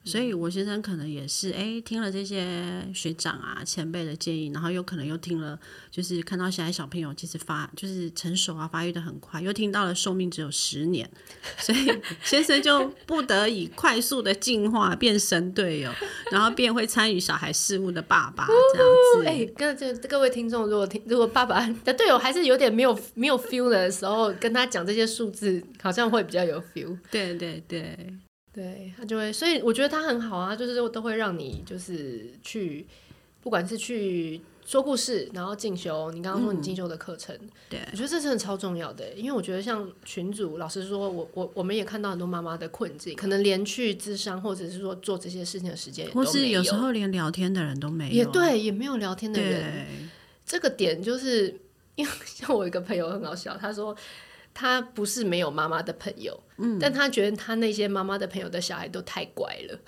[0.03, 5.59] 所以我先生可能也是，哎、欸，听了这些学长啊前辈的建议，然后又可能又听了，
[5.91, 11.07] 就是看到现在小朋友其实发就是成熟啊，发育的很快，又听到了寿命只有十年，
[11.57, 11.87] 所以
[12.23, 15.91] 先生就不得已快速的进化变神队友，
[16.31, 19.25] 然后变会参与小孩事务的爸爸这样子。
[19.27, 26.97] 哎、欸，跟这各位听众，如果听如果爸爸的队友还是有点没有没有 feel 的时候，跟他讲这些数字，好像会比较有 feel。
[27.11, 28.17] 对对对。
[28.53, 32.85] 对，他就会，所以我觉得他很好啊，就是都会让你就是去，
[33.41, 36.11] 不管是去说故事，然后进修。
[36.11, 50.09] 你刚刚说你进修的课程，嗯、对，我觉得这真的超重要的，因为我觉得像群主，老实说，我我我们也看到很多妈妈的困境，可能连去智商或者是说做这些事情的时间或是有时候连聊天的人都没有，也对，也没有聊天的人。
[50.45, 51.57] 这个点就是
[51.95, 53.95] 因为 像我一个朋友很好笑，他说。
[54.53, 56.41] 他不是没有妈妈的朋友，
[56.79, 59.79] 但他觉得他那些妈妈的朋友的小孩都太乖了。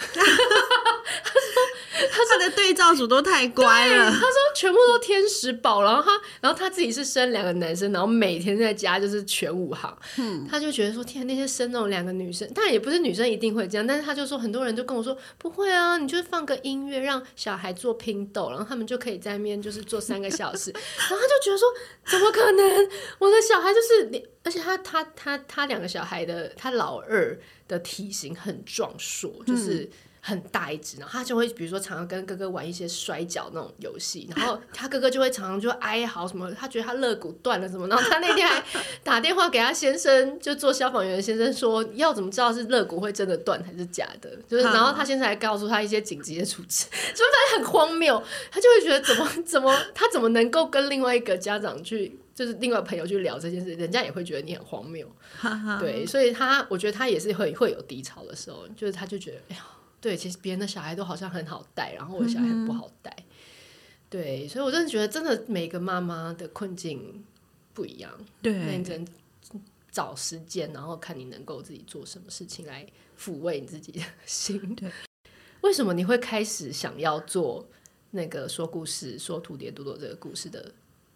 [2.30, 4.12] 他的对照组都太乖了。
[4.12, 6.12] 他说全部都天使宝，然后他，
[6.42, 9.98] 然后他自己是生两个男生，然后每天在家就是全武行。
[10.18, 20.72] 嗯，他就觉得说天，那些生那种两个女生，当然也不是女生一定会这样，但是他就说很多人就跟我说不会啊，你就是放个音乐让小孩做拼斗，然后他们就可以在那边就是做三个小时。
[20.98, 21.68] 然后他就觉得说
[22.06, 22.90] 怎么可能？
[23.20, 27.38] 我的小孩就是，而且他他他他两个小孩的他老二
[27.68, 29.84] 的体型很壮硕，就是。
[29.84, 29.90] 嗯
[30.26, 38.64] 很大一只，然后他就会比如说常常跟哥哥玩一些摔跤那种游戏，然后他哥哥就会常常就哀嚎什么，他觉得他肋骨断了什么，然后他那天还
[39.04, 44.30] 打电话给他先生，就做消防员的先生说，要怎么知道是肋骨会真的断还是假的？
[44.48, 55.06] 就是然后他现在还告诉他一些紧急的处置，就发现很荒谬，他就会觉得怎么怎么他怎么能够跟另外一个家长去，就是另外朋友去聊这件事，人家也会觉得你很荒谬，
[55.82, 59.66] 对，所以他我觉得他也是会会有低潮的时候，就是他就觉得哎呀。
[60.04, 63.10] 对，其实别人的小孩都好像很好带，然后我的小孩很不好带。
[63.18, 63.24] 嗯、
[64.10, 67.24] 对，所以我真的觉得，真的每个妈妈的困境
[67.74, 68.12] 不一样。
[68.42, 69.08] 对，那你只能
[69.90, 72.86] 找时间，然后看你能够自己做什么事情来
[73.18, 74.76] 抚慰你自己的心。
[74.76, 74.92] 对，
[75.62, 77.66] 为什么你会开始想要做
[78.12, 80.70] 那个说故事、说蝴蝶朵朵这个故事的？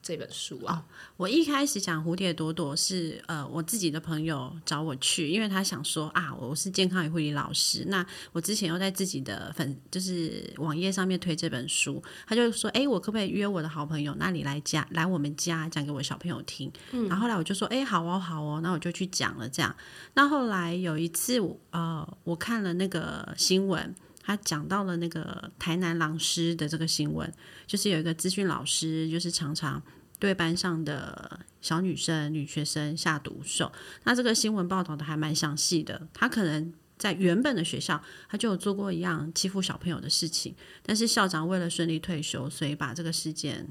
[0.08, 0.80] 这本书啊，哦，
[1.18, 16.72] 我一开始讲蝴蝶朵朵是呃我自己的朋友找我去，因为他想说啊，我是健康与护理老师，那我之前又在自己的粉就是网页上面推这本书，他就说，哎，我可不可以约我的好朋友那里来家来我们家讲给我小朋友听？
[16.94, 19.76] 嗯，然后后来我就说，哎，好哦，好哦，那我就去讲了这样。
[20.14, 21.38] 那后来有一次，
[21.72, 23.94] 呃，我看了那个新闻。
[24.30, 27.34] 他讲到了那个台南狼师的这个新闻，
[27.66, 29.82] 就是有一个资讯老师，就是常常
[30.20, 33.72] 对班上的小女生、女学生下毒手。
[34.04, 36.08] 那这个新闻报道的还蛮详细的。
[36.14, 43.68] 他可能在原本的学校，他就有做过一样欺负小朋友的事情，但是校长为了顺利退休，所以把这个事件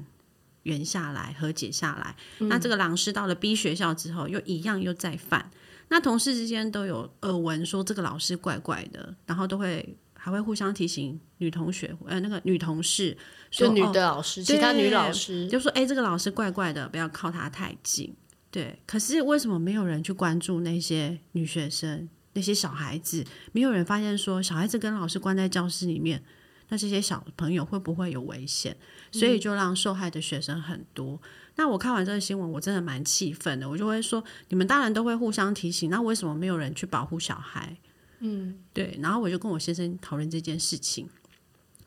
[0.63, 2.15] 圆下来、和解下来。
[2.39, 5.51] 嗯、那这个狼师到了 B 学校之后，又一样又再犯。
[5.89, 13.17] 那同事之间都有耳闻说这个老师怪怪的，然后都会还会互相提醒女同学，呃，那个女同事
[13.49, 18.13] 说，就女的老师，哦、其他女老师就说，哎，这个老师怪怪的，不要靠他太近。
[18.51, 23.23] 对，可是为什么没有人去关注那些女学生、那些小孩子？
[23.53, 26.21] 没有人发现说，小孩子跟老师关在教室里面。
[26.67, 28.75] 那这些小朋友会不会有危险？
[29.13, 31.13] 所以就让受害的学生很多。
[31.13, 31.19] 嗯、
[31.55, 33.69] 那我看完这个新闻，我真的蛮气愤的。
[33.69, 37.77] 我就会说，你们当然都会互相提醒，那为什么没有人去保护小孩？
[38.19, 38.97] 嗯，对。
[39.01, 41.09] 然后我就跟我先生讨论这件事情。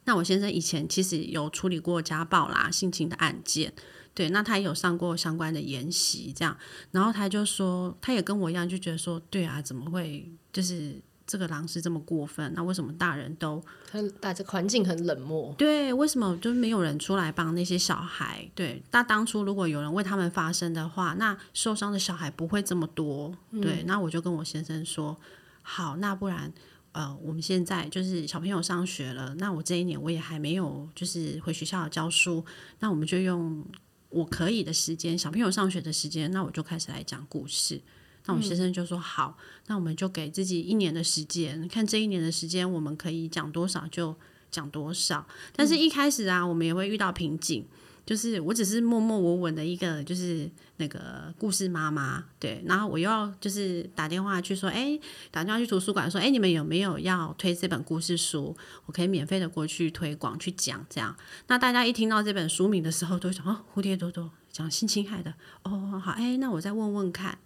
[0.05, 3.73] 那我先生以前其实有处理过家暴啦、性侵的案件，
[4.15, 4.29] 对。
[4.31, 6.57] 那他也有上过相关的研习，这样。
[6.91, 11.01] 然后他就说，他也跟我一样，就觉得说，对啊，怎么会就是。
[11.27, 14.35] 这个狼是这么过分，那为什么大人都很大？
[14.35, 15.55] 这环境很冷漠。
[15.57, 18.51] 对，为什么就没有人出来帮那些小孩？
[18.53, 23.33] 对，那当初如果有人为他们发声的话，那受伤的小孩不会这么多。
[23.53, 25.17] 嗯、对，那我就跟我先生说，
[25.63, 26.53] 好，那不然
[26.93, 32.45] 呃，我们现在就是小朋友上学了，那我这一年我也还没有就是回学校教书，
[32.81, 33.65] 那我们就用
[34.09, 37.81] 我可以的时间，小朋友上学的时间，那我就开始来讲故事。
[38.27, 44.15] 那我们先生就说好，那我们就给自己一年的时间，看这一年的时间我们可以讲多少就
[44.51, 45.27] 讲多少。
[45.55, 47.65] 但是一开始啊，我们也会遇到瓶颈，
[48.11, 52.61] 就是我只是默默无闻的一个，就是那个故事妈妈，对。
[52.67, 54.99] 然后我又要就是打电话去说，哎，
[55.31, 58.57] 打电话去图书馆说，哎，你们有没有要推这本故事书？
[58.87, 61.15] 我可以免费的过去推广去讲这样。
[61.47, 67.39] 那大家一听到这本书名的时候，都会想哦，蝴蝶多多讲性侵害的哦，好，哎，那我再问问看。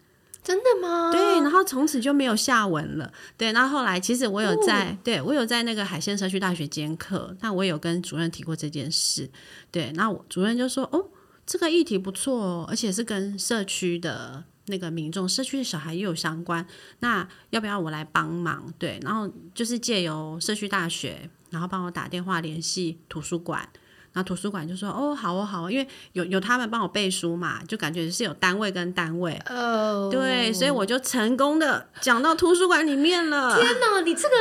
[0.45, 1.11] 真的吗？
[1.11, 3.11] 对，然后从此就没有下文了。
[3.39, 9.29] 对，那后后来其实我有在，哦、对我有在那个海鲜社区大学兼课，那我有跟主任提过这件事。
[9.71, 11.09] 对，那我主任就说：“哦，
[11.47, 16.65] 这个议题不错哦，而且是跟社区的那个民众、社区的小孩也有相关。
[17.01, 23.69] 那要不要我来帮忙？”对，然后就是借由社区大学，然后帮我打电话联系图书馆。
[24.15, 29.37] 然后图书馆就说：“哦，好哦，好哦，因为有有他们帮我背书嘛，就感觉是有单位跟单位。
[29.51, 33.61] 哦，对，所以我就成功的讲到图书馆里面了。
[33.61, 34.35] 天哪，你这个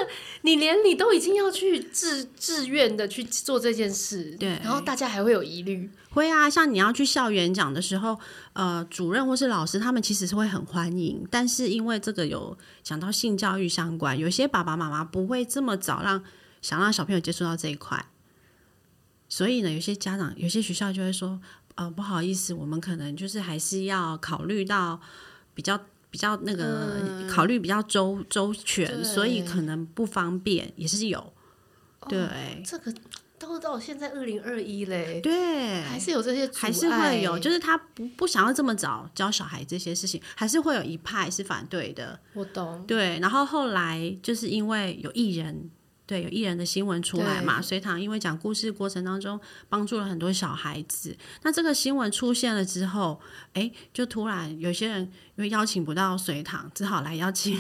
[0.43, 5.89] 你连你都已经要去自自愿的去做这件事，对，然后大家还会有疑虑？
[6.12, 8.19] 会啊，像你要去校园讲的时候，
[8.53, 16.23] 呃，主任或是老师他们其实是会很欢迎，但是因为这个有讲到性教育相关，有些爸爸妈妈不会这么早让
[16.62, 18.05] 想让小朋友接触到这一块。”
[19.36, 21.41] 所以呢，有些家长、有些学校就会说，
[21.74, 25.02] 呃，不好意思，我们可能就是还是要考虑到
[25.56, 25.76] 比较
[26.12, 31.19] 比较那个，嗯、考虑比较周周全，所以可能不方便，也是有。
[32.02, 32.93] 哦、对，这个
[33.39, 42.19] 都到现在二零二一嘞，对，还是有这些，还是会有，就是他不不想要这么早教小孩这些事情，还是会有一派是反对的。
[42.34, 42.86] 我懂。
[42.86, 45.72] 对，然后后来就是因为有艺人。
[46.05, 47.61] 对，有艺人的新闻出来嘛？
[47.61, 49.39] 隋唐因为讲故事过程当中
[49.69, 53.21] 帮助了很多小孩子，那这个新闻出现了之后，
[53.53, 55.01] 哎，就突然有些人
[55.35, 57.57] 因为邀请不到隋唐，只好来邀请。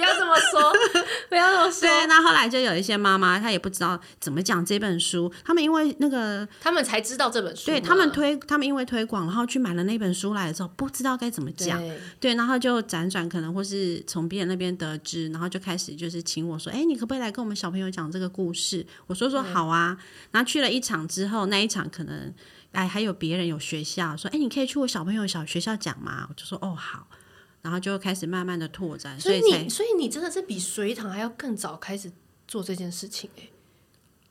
[0.00, 0.72] 不要这么说，
[1.28, 1.82] 不要这么说。
[1.82, 5.30] 对，那后来就有一些妈妈，她也不知道怎么讲这本书。
[5.44, 7.66] 他们因为那个，他们才知道这本书。
[7.66, 11.78] 对他们推，他们因为推广，然后去买了那本书来的时候，不知道该怎么讲。
[11.78, 19.98] 对，对，然后就辗转可能或是从别人那边得知，然后就开始就是请我说：“哎，你可不可以来跟我们小朋友讲这个故事？”我说：“说好啊。”
[20.32, 22.32] 然后去了一场之后，那一场可能
[22.72, 27.06] 哎还有别人有学校说：“哎，你可以去我小朋友小学校讲吗？”我就说：“哦，好。”
[27.62, 32.10] 然后就开始慢慢的拓展，所以你所以你真的是比隋唐还要更早开始
[32.48, 33.50] 做这件事情哎、欸，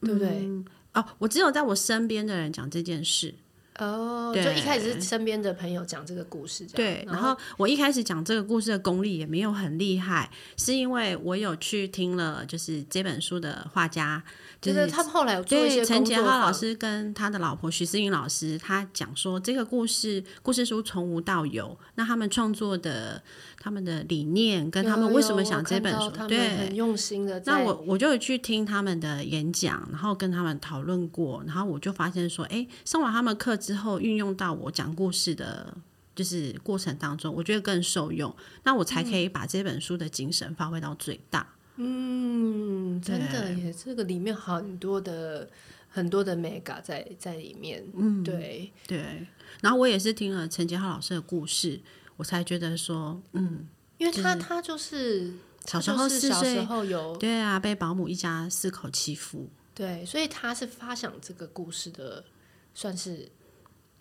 [0.02, 0.30] 对不对？
[0.30, 3.36] 嗯、哦，我只有在我身边的人讲这件事。
[3.80, 7.04] 哦，对就一开始是身边的朋友讲这个故事，对。
[7.08, 14.22] 然后我一开始讲这个故事的功力也没有很厉害，是因为我有去听了，就是这本书的画家，
[14.62, 23.24] 就是他们后来有做一些陈杰浩老师跟他的老婆徐思颖老师，他讲说这个故事故事书从无到有，那他们创作的。
[23.62, 27.42] 他们的理念跟他们为什么想这本书，对，很用心的。
[27.46, 35.76] 那我我就有去听他们的演讲，然后跟他们讨论过，然后我就发现说，哎，上完他们课之后，运用到我讲故事的，
[36.16, 38.34] 就是过程当中，我觉得更受用。
[38.64, 41.46] 那我才可以把这本书的精神发挥到最大。
[41.76, 45.50] 嗯，真的耶，这个里面很多的
[45.90, 47.86] 很多的 mega 在在里面。
[47.94, 49.28] 嗯，对对。
[49.60, 51.82] 然后我也是听了陈杰浩老师的故事。
[52.20, 53.66] 我才觉得说，嗯，
[53.98, 55.34] 因为他他就是
[55.66, 62.26] 小时候四岁时候有对啊，被保姆一家四口欺负，对，所以他是发想这个故事的，
[62.74, 63.32] 算是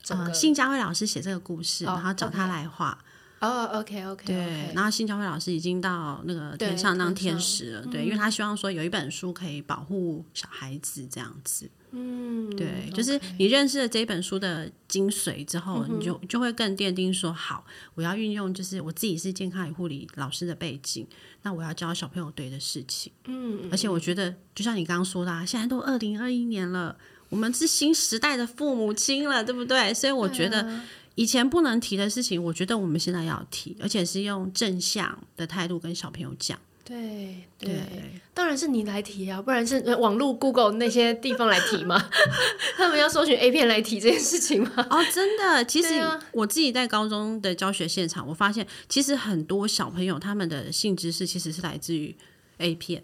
[0.09, 3.05] 呃，信佳慧老师写这个故事，然后找他来画，
[3.41, 4.37] 哦、oh,，OK OK，对。
[4.75, 11.71] 然后新教会老师已经到那个天上当天使了，对，对，因为他希望说有一本书可以保护小孩子这样子。
[11.91, 21.07] 嗯，对，就是你认识了这本书的精髓之后，嗯、你就就会更奠定说，好，我要运用就是我自己是健康与护理老师的背景，
[21.43, 23.11] 那我要教小朋友对的事情。
[23.25, 26.95] 嗯，而且我觉得，就像你刚刚说的，啊，现在都二零二一年了，
[27.31, 29.95] 我们是新时代的父母亲了，对不对？
[29.95, 30.83] 所以我觉得
[31.19, 36.57] 以前不能提的事情，我觉得我们现在要提，而且是用正向的态度跟小朋友讲。
[36.85, 42.09] 对对，对，当然是你来提啊，不然是网络 Google 那些地方来提吗？
[42.79, 44.71] 他们要搜寻 A 片来提这件事情吗？
[44.89, 46.01] 哦，真的， 其实
[46.31, 52.15] 我自己在高中的教学现场，我发现其实很多小朋友他们的性知识其实是来自于
[52.59, 53.03] A 片，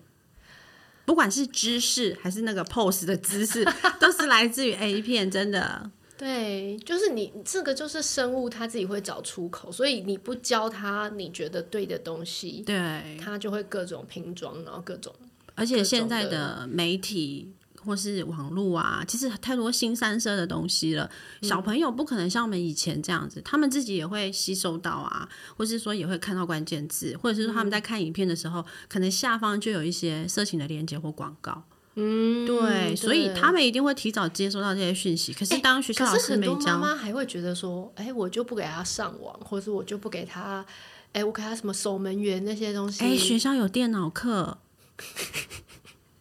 [1.04, 3.66] 不管是知识还是那个 pose 的姿势，
[3.98, 5.90] 都是来自于 A 片，真的。
[6.16, 15.12] 对，就是你这个就是生物，它自己会找出口，所以你不教它你觉得对的东西，对，它就会各种拼装，然后各种。
[15.56, 17.52] 而且现在的媒体
[17.84, 21.10] 或是网络啊，其实太多新三色的东西了。
[21.42, 31.64] 小朋友不可能像我们以前这样子，他们自己也会吸收到啊，或是说也会看到关键字，或者是说他们在看影片的时候，可能下方就有一些色情的链接或广告。
[31.96, 35.32] 嗯，对，所以他们一定会提早接收到这些讯息。
[35.32, 40.66] 可是当学校老师没教，妈妈还会觉得说，哎，我就不给他上网，或者我就不给他，
[41.12, 43.04] 哎，我给他什么守门员那些东西。
[43.04, 44.58] 哎，学校有电脑课，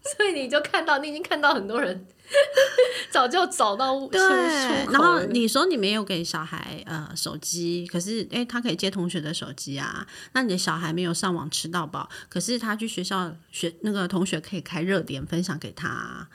[0.03, 2.05] 所以你就看到，你已经看到很多人。
[3.11, 4.21] 早就找到出对，
[4.91, 10.07] 然后你说你没有给小孩呃手机，可是哎，他可以接同学的手机啊。
[10.31, 16.27] 那你的小孩没有上网吃到饱，可是他去学校学那个同学可以开热点分享给他啊。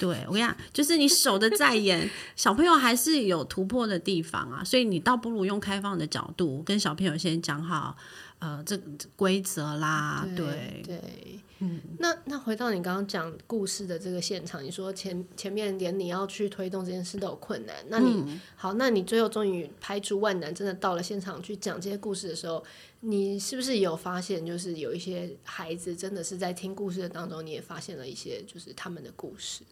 [0.00, 4.64] 对，我跟你讲，就是你守得再严，小朋友还是有突破的地方啊。
[4.64, 7.96] 所以你倒不如用开放的角度跟小朋友先讲好。
[8.44, 8.78] 呃，这
[9.16, 11.00] 规则啦，对对，对，
[11.60, 22.62] 嗯，那那回到你刚刚讲故事的这个现场，你说前前面连你要去推动这件事都有困难，那你、嗯、好，那你最后终于排除万难，真的到了现场去讲这些故事的时候，
[23.00, 29.62] 你是不是也有发现，就是有一些孩子真的是在听故事的当中，你也发现了一些就是他们的故事？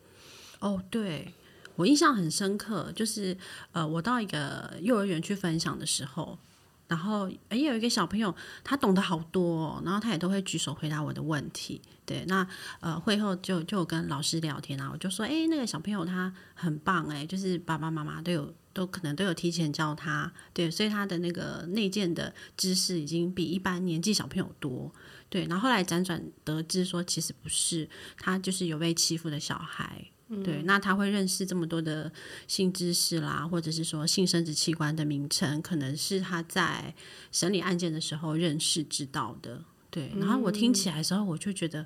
[0.61, 1.35] 哦，对，
[1.77, 3.37] 我印象很深刻，就是
[3.73, 6.39] 呃，我到一个幼儿园去分享的时候。
[6.89, 11.81] 然后，哎，有一个小朋友，他懂得好多哦，然后他也都会举手回答我的问题。
[12.05, 12.47] 对，那
[12.81, 24.93] 呃，会后就就跟老师聊天啊，我就说，哎，那个小朋友他很棒，哎，就是爸爸妈妈都有都可能都有提前教他，对，所以他的那个内建的知识已经比一般年纪小朋友多。
[25.31, 30.12] 对，然后后来辗转得知说，其实不是，他就是有被欺负的小孩。
[30.43, 32.11] 对，那他会认识这么多的
[32.47, 36.95] 性知识啦，或者是说性生殖器官的名称，可能是他在
[37.31, 39.63] 审理案件的时候认识知道的。
[39.91, 41.85] 对，然后我听起来的时候，我就觉得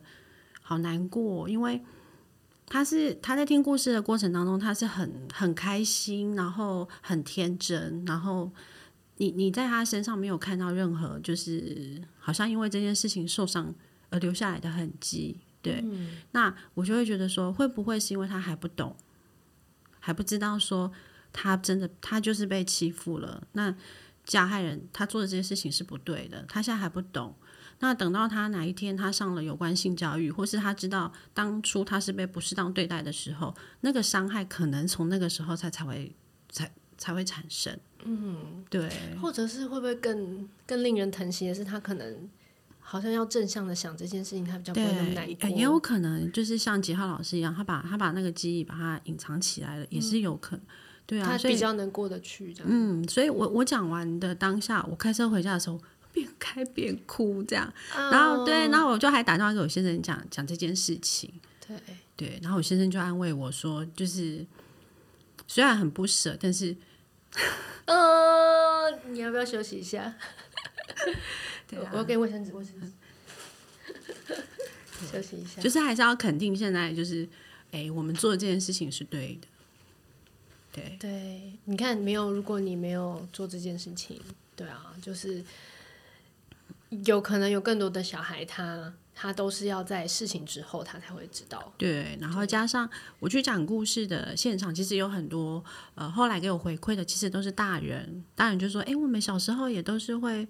[0.62, 1.80] 好难过，因为
[2.66, 8.52] 他是他在听故事的过程当中，他是很很开心，然后很天真，然后
[9.16, 13.74] 你你在他身上没有看到任何就是好像因为这件事情受伤
[14.10, 15.40] 而留下来的痕迹。
[15.66, 15.84] 对，
[16.30, 18.96] 那我就会觉得说，会不会是因为他还不懂，
[19.98, 20.92] 还不知道说
[21.32, 23.42] 他真的他就是被欺负了？
[23.52, 23.74] 那
[24.24, 27.34] 加害人他做的这些事情是不对的，他现在还不懂。
[27.80, 36.14] 那等到他哪一天他上了有关性教育，或是他知道当初他是被不适当对待的时候，那个伤害可能从那个时候才才会
[36.48, 37.78] 才才会产生。
[38.04, 38.88] 嗯，对，
[39.20, 42.28] 或者是会不会更更令人疼惜的是，他可能。
[42.88, 45.48] 好像要正向的想这件事情，他比较不会那么难过。
[45.48, 50.64] 也有可能就是像杰浩老师一样，他把他把那个记忆把它隐藏起来了，嗯，也是有可能。
[51.04, 52.68] 对啊，他比较能过得去这样。
[52.70, 55.80] 嗯，所以我我讲完的当下，我开车回家的时候，
[56.12, 57.66] 边开边哭这样。
[57.96, 61.32] 哦、然后对，然后我就还打电话给我先生讲讲这件事情。
[61.66, 61.76] 对
[62.16, 64.46] 对，然后我先生就安慰我说，就是
[65.48, 66.76] 虽然很不舍，但是，
[67.86, 70.14] 呃，你要不要休息一下？
[71.68, 72.92] 对啊，我要给卫生纸，卫生纸。
[75.12, 77.22] 休息一下，就是还是要肯定现在就是，
[77.70, 79.46] 哎、欸，我们做的这件事情是对的。
[80.72, 84.18] 对对，你看，没有，如果你没有做这件事情，
[84.56, 85.44] 对啊，就是
[87.04, 88.64] 有可能有更多的小孩他，
[89.14, 91.72] 他他都是要在事情之后他才会知道。
[91.76, 95.62] 对，然后加上我去讲故事的现场，其实有很多
[95.94, 100.48] 呃，后来给我回馈的，其实都是大人，大人就说，哎、欸，我们小时候也都是会。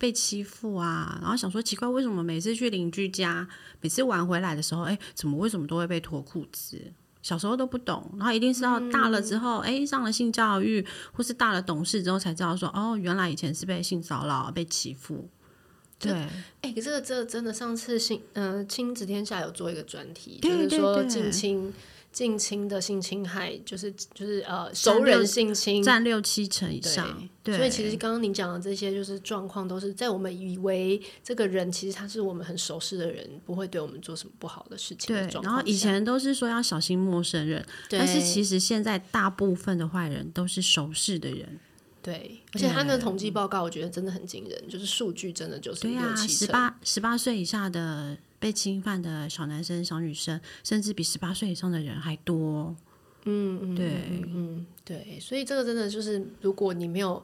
[0.00, 3.46] 被欺负啊，然后想说奇怪，为什么每次去邻居家，
[3.82, 6.80] 每次玩回来的时候，哎，怎么为什么都会被脱裤子？
[7.20, 10.82] 小时候都不懂，然后一定是到大了之后，哎、嗯，上了性教育
[11.12, 15.28] 或是大了懂事之后才知道说，哦，原来以前是被性骚扰、被欺负。
[15.98, 16.12] 对，
[16.62, 21.70] 哎，这个这个真的，上次性呃亲子天下有做一个专题，就是说近亲。
[22.12, 35.14] 近亲的性侵害就是就是呃熟人性侵占六七成以上，对，所以其实刚刚您讲的这些就是状况，都是在我们以为这个人其实他是我们很熟悉的人，不会对我们做什么不好的事情。
[35.14, 41.60] 对，然后以前都是说要小心陌生人，但是其实现在大部分的坏人都是熟识的人。
[42.02, 48.18] 对，而且他的统计报告我觉得真的很惊人，就是数据真的就是六七成，十八十八岁以下的。
[48.40, 52.74] 被侵犯的小男生、小女生，甚至比十八岁以上的人还多。
[53.26, 53.86] 嗯嗯，对，
[54.26, 57.22] 嗯对，所以这个真的就是，如果你没有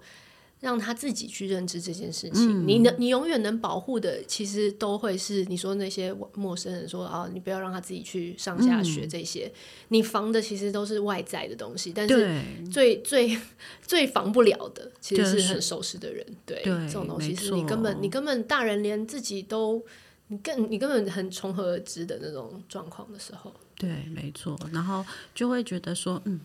[0.61, 9.57] 让他自己去认知这件事情，嗯、你能，你永远能保护的，其实都会是你说那些陌生人说啊，你不要让他自己去上下学这些，嗯、
[9.89, 13.39] 你防的其实都是外在的东西，但是最最
[13.81, 16.23] 最防不了的，其实是很熟识的人。
[16.45, 19.83] 对，对这种东西是你根本你根本大人连自己都。
[20.29, 25.05] 你根你根本很从何而知的那种状况的时候，对，没错，然后
[25.35, 26.41] 就会觉得说，嗯，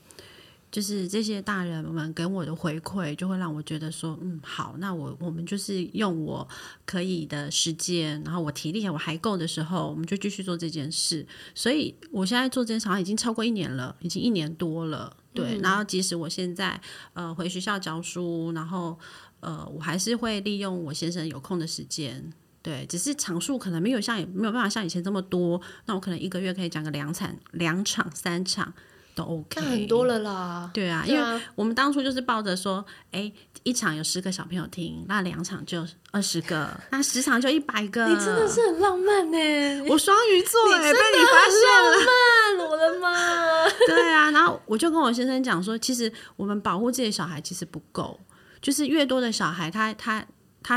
[0.71, 6.47] 就是这些大人们给我的回馈，就会让我觉得说，嗯，好，那我我们就是用我
[6.86, 11.25] 可以的时间，然后我体力我还够的时候，我们就继续做这件事。
[11.55, 15.57] 所以我现在做这件事好像已经超过一年了，已经一年多了，对。
[15.57, 16.79] 嗯、然后即使我现在
[17.13, 18.99] 呃回学校教书，然后
[19.39, 22.32] 呃我还是会利用我先生有空的时间。
[22.64, 28.72] 对，只是场数可能没有像也没有办法像以前这么多，那我可能一个月可以讲个两场、两场、三场
[29.16, 30.70] 都 OK，那很多了啦。
[30.74, 33.32] 对啊，对啊，因为我们当初就是抱着说，哎，
[33.64, 38.07] 一场有十个小朋友听，那两场就二十个， 那十场就一百个。
[38.07, 39.38] 你真的是很浪漫呢，
[39.89, 42.05] 我双鱼座哎，被你发现了，浪
[42.57, 43.70] 漫，我的妈！
[43.88, 48.20] 对啊，然后我就跟我先生讲说，其实我们保护这些小孩其实不够，
[48.62, 50.28] 就是越多的小孩，他他他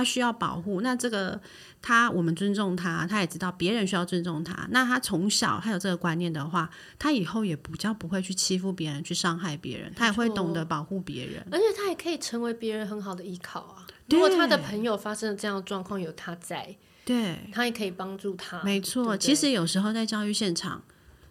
[0.04, 1.40] 需要保护，那这个。
[1.86, 4.66] 他，我们尊重他，他也知道别人需要尊重他。
[4.70, 9.92] 那他从小他有这个观念的话，他以后也比较不会去欺负别人，去伤害别人。
[9.94, 13.86] 他也会懂得保护别人，而且他也可以成为别人很好的依靠啊。
[14.08, 16.74] 如果他的朋友发生了这样的状况，有他在，
[17.04, 18.62] 对，他也可以帮助他。
[18.62, 20.82] 没错，对对，其实有时候在教育现场，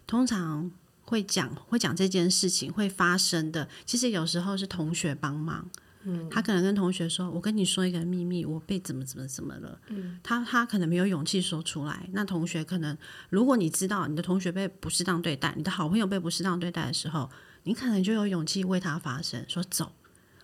[0.06, 0.70] 通常
[1.02, 5.68] 会讲会讲这件事情会发生的，其实有时候是同学帮忙。
[6.06, 12.08] 嗯，他可能跟同学说：“我跟你说一个秘密，我被怎么怎么怎么了。”嗯，他他可能没有勇气说出来。
[12.12, 12.96] 那同学可能，
[13.30, 17.30] 如果你知道你的同学被不适当对待，你的好朋友被不适当对待的时候，
[17.62, 19.92] 你可能就有勇气为他发声，说：“走，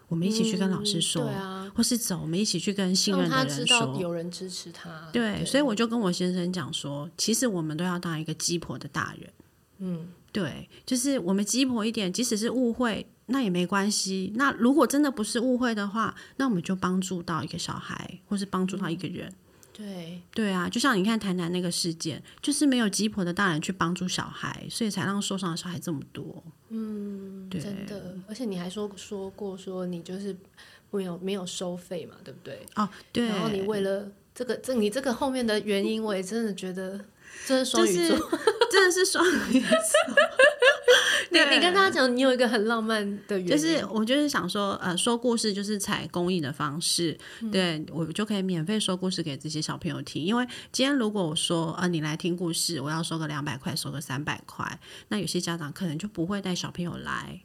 [0.08, 5.10] 我们一起去跟老师说，嗯对啊、或是走，我们一起去跟信任的人说。”他知道有人支持他。
[5.12, 9.30] 对，对，所以我就跟我先生讲说：“其实我们都要当一个鸡婆的大人。”
[9.82, 13.06] 嗯，对，就是我们鸡婆一点，即使是误会。
[13.30, 14.32] 那也没关系。
[14.36, 19.28] 那如果真的不是误会的话，那我们就帮助到一个小孩，或是帮助到一个人。
[19.28, 19.34] 嗯、
[19.72, 26.44] 对对啊，就像你看台南那个事件，就是没有鸡婆的大人去帮助小孩，所以才让受伤的小孩这么多。
[26.68, 28.16] 嗯，对，真的。
[28.28, 30.36] 而且你还说说过说你就是
[30.90, 32.60] 没有没有收费嘛，对不对？
[32.76, 33.28] 哦，对。
[33.28, 37.00] 然后你为了这个这你这个后面的原因，我也真的觉得
[37.46, 38.22] 这是双鱼座，就是、
[38.70, 39.68] 真的是双鱼座。
[41.32, 50.22] 你你跟他讲，你有一个很浪漫的原因，就是我就是想说，呃，说故事就是采公益的方式，嗯、对我就可以免费说故事给这些小朋友听。
[50.24, 57.40] 因为今天如果我说，呃，你来听故事，我要收个两百块，收个三百块，那有些家长可能就不会带小朋友来。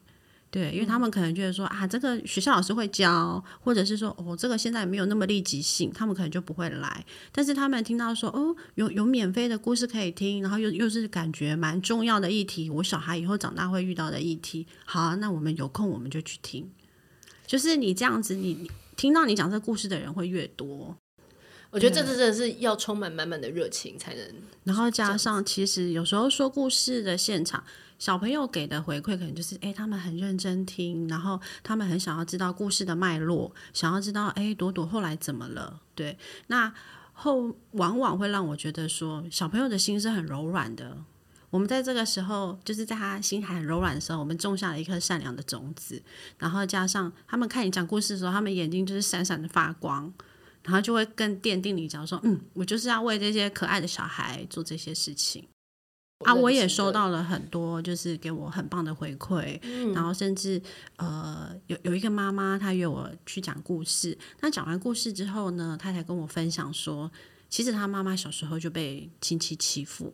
[0.52, 7.06] 对，因为他们可能觉得说啊，这个学校老师会教，或者是说哦，这个现在没有那么立即性，他们可能就不会来。
[7.34, 16.72] 但是他们听到说哦，有有免费的故事可以听，然后又又是感觉蛮重要的议题，我小孩以后长大会遇到的议题，好啊，那我们有空我们就去听。
[17.46, 20.96] 就是你这样子，你听到你讲这个故事的人会越多。
[21.70, 24.24] 我觉得这真的是要充满满满的热情才能。
[24.64, 27.62] 然后加上，其实有时候说故事的现场。
[27.98, 35.80] 小朋友给的回馈可能就是，哎，他们很认真听，然后他们很想要知道故事的脉络，想要知道，哎，朵朵后来怎么了？
[35.96, 36.18] 对，
[36.48, 36.74] 那
[37.14, 40.98] 后往往会让我觉得说，小朋友的心是很柔软的。
[41.52, 46.04] 我们在这个时候，就是在他心还很柔软的时候，我们种下了一颗善良的种子，
[46.38, 50.12] 然后加上他们看你讲故事的时候，他们眼睛就是闪闪的发光，
[50.64, 55.48] 然后就会更奠定你讲说，嗯，我就是要为这些可爱的小孩做这些事情。
[56.24, 60.62] 啊，我也收到了很多，就是给我很棒的回馈，嗯、然后甚至
[60.96, 64.18] 呃，有有一个妈妈，她约我去讲故事。
[64.40, 67.12] 那讲完故事之后呢，她才跟我分享说，
[67.50, 70.14] 其实她妈妈小时候就被亲戚欺负，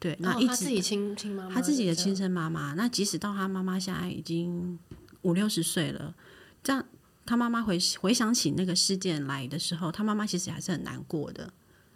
[0.00, 2.72] 对，那一直、哦、自己亲亲妈妈，她自己的亲生妈妈。
[2.74, 4.76] 那即使到她妈妈现在已经
[5.22, 6.12] 五六十岁了，
[6.64, 6.84] 这样
[7.24, 11.52] 她妈妈回回想起那个事件来的时候，她妈妈其实还是很难过的。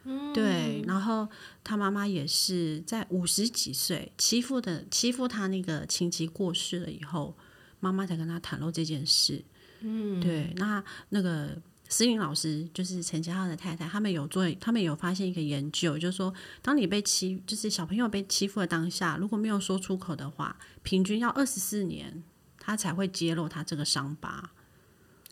[0.06, 0.82] 嗯，对。
[0.86, 1.28] 然后
[1.62, 7.36] 他妈妈也是在五十几岁欺负的欺负他那个亲戚过世了以后，
[7.80, 9.44] 妈妈才跟他袒露这件事。
[9.80, 10.52] 嗯，对。
[10.56, 11.60] 那那个。
[11.88, 22.24] 思芸老师就是陈嘉浩的太太，他们有做，他们有发现一个研究，就是说，当你被欺，就是小朋友被欺负的当下，如果没有说出口的话，平均要二十四年，
[22.58, 24.50] 他才会揭露他这个伤疤。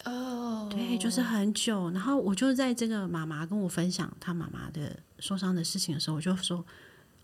[0.05, 1.91] 哦，对，就是很久。
[1.91, 6.65] 然后我就在这个妈妈跟我分享她妈妈的受伤的事情的时候，我就说：“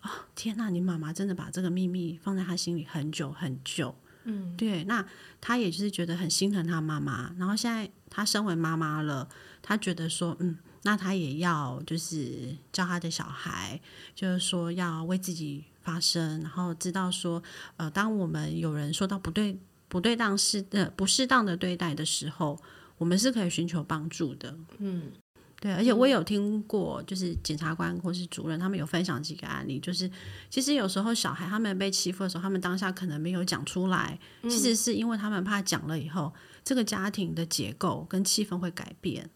[0.01, 5.03] 哦，天哪，你妈妈真的把这个秘密放在她心里很久很久。”嗯，对，那
[5.39, 9.27] 她也就是觉得很心疼她妈妈，然后现在她身为妈妈了，
[9.61, 13.81] 她觉得说，嗯，那她也要就是教她的小孩，
[14.13, 17.41] 就是说要为自己发声，然后知道说，
[17.77, 19.59] 呃，当我们有人说到不对、
[19.91, 22.57] 不对当是呃、不适当的对待的时候，
[22.97, 24.55] 我们是可以寻求帮助的。
[24.77, 25.11] 嗯。
[25.59, 30.09] 对，而且我有听过，就是检察官或是主任，他们有分享几个案例，就是
[30.49, 36.33] 其实有时候小孩他们被欺负的时候，他们当下可能没有讲出来，其实是因为他们怕讲了以后，
[36.63, 39.29] 这个家庭的结构跟气氛会改变，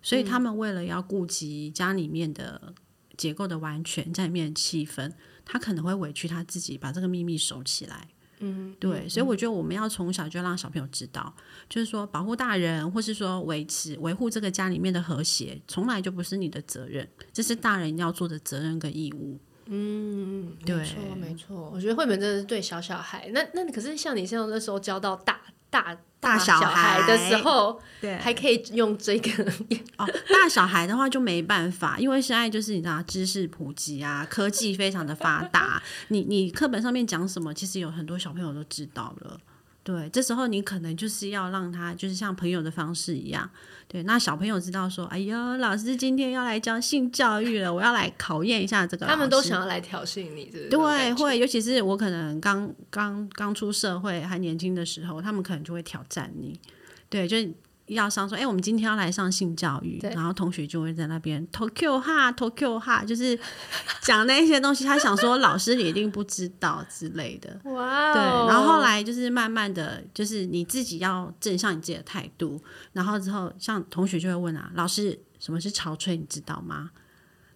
[0.00, 2.72] 所以他们为了要顾及家里面的
[3.18, 5.12] 结构的完全，家里面的气氛，
[5.44, 8.08] 他可能会委屈他自己，把这个秘密收起来。
[8.40, 11.32] 嗯，对，所以我觉得我们要从小就让小朋友知道，
[11.68, 19.38] 就是说保护大人，或是说维持维护这个家里面的和谐，从来就不是你的责任，这是大人要做的责任跟义务。
[19.66, 21.70] 嗯，对，没错，没错。
[21.72, 25.40] 我觉得绘本真的是对小小孩，那那可是像你像那时候教到大
[25.70, 25.96] 大。
[26.22, 29.42] 大小孩的时候，对，还可以用这个
[29.96, 30.06] 哦。
[30.28, 35.82] 大小孩的话就没办法，因为现在就是你知道，知识普及啊， 科技非常的发达。
[36.08, 39.40] 你你课本上面讲什么，其实有很多小朋友都知道了。
[39.82, 43.48] 对，这时候你可能就是要让他，就是像朋友的方式一样。
[43.88, 49.06] 对，那小朋友知道说，哎呀，老师今天要来教性教育了，我要来考验一下这个。
[49.06, 50.68] 他们都想要来挑衅你，对？
[50.68, 56.60] 对，会，尤其是我可能刚刚刚出社会还年轻的时候，他们可能就会挑战你。
[57.08, 57.36] 对，就。
[57.94, 63.38] 要上说，哎、欸，我们今天要来上性教育，然后同学就会在那边 Tokyo 哈 Tokyo 哈，就是
[64.02, 64.84] 讲那些东西。
[64.84, 68.22] 他想说老师你一定不知道之类的，哇、哦，对。
[68.48, 72.60] 然后后来就是慢慢的就是你自己要正向你自己的态度，
[72.92, 76.90] 然后之后像同学就会问啊，老师什么是潮吹，你知道吗？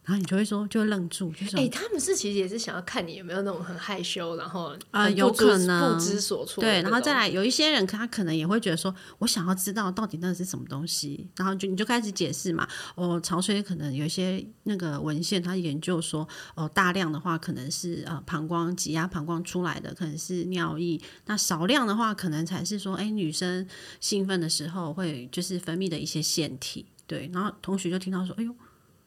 [0.05, 6.63] 然后你就会说，就会愣住，就是哎、欸，他们是其实也是想要看你有没有那种很害羞，然后啊、呃，有可能不知所措。
[6.63, 12.69] 对，然后再来有一些人，他可能也会觉得说，我想要知道到底那是什么东西，然后就你就开始解释嘛。
[12.97, 23.67] 哦，潮水可能有一些那个文献，他研究说，哦，大量的话可能是呃膀胱挤压膀胱出来的，可能是尿液；那少量的话，可能才是说，哎，女生
[24.01, 26.85] 兴奋的时候会就是分泌的一些腺体。
[27.07, 28.55] 对，然后同学就听到说，哎呦。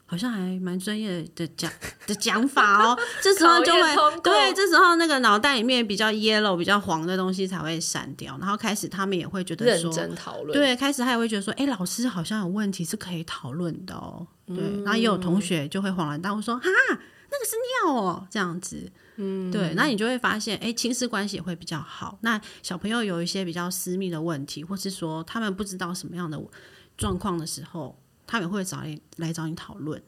[0.09, 1.69] 好像还蛮专业的讲
[2.07, 3.81] 的讲法哦， 这时候就会
[4.23, 22.17] 对，这时候那个脑袋里面比较 yellow、比较黄的东西才会闪掉，然后开始他们也会觉得说，认真讨论，对，开始他也会觉得说，哎，老师好像有问题是可以讨论的哦，对，嗯、然后也有同学就会恍然大悟说，哈，那个是尿哦，这样子，嗯，对，那你就会发现，哎，亲子关系也会比较好。
[22.21, 26.41] 那小朋友有一些比较私密的问题，或是说他们不知道什么样的
[26.95, 27.99] 状况的时候。
[28.27, 29.99] 他也会找你来找你讨论。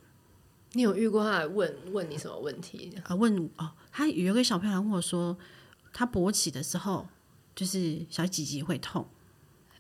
[0.74, 2.94] 你有遇过他来问问你什么问题？
[3.06, 5.36] 啊，问哦，他有一个小朋友来问我说，
[5.92, 7.08] 他勃起的时候，
[7.56, 9.08] 就是小鸡鸡会痛。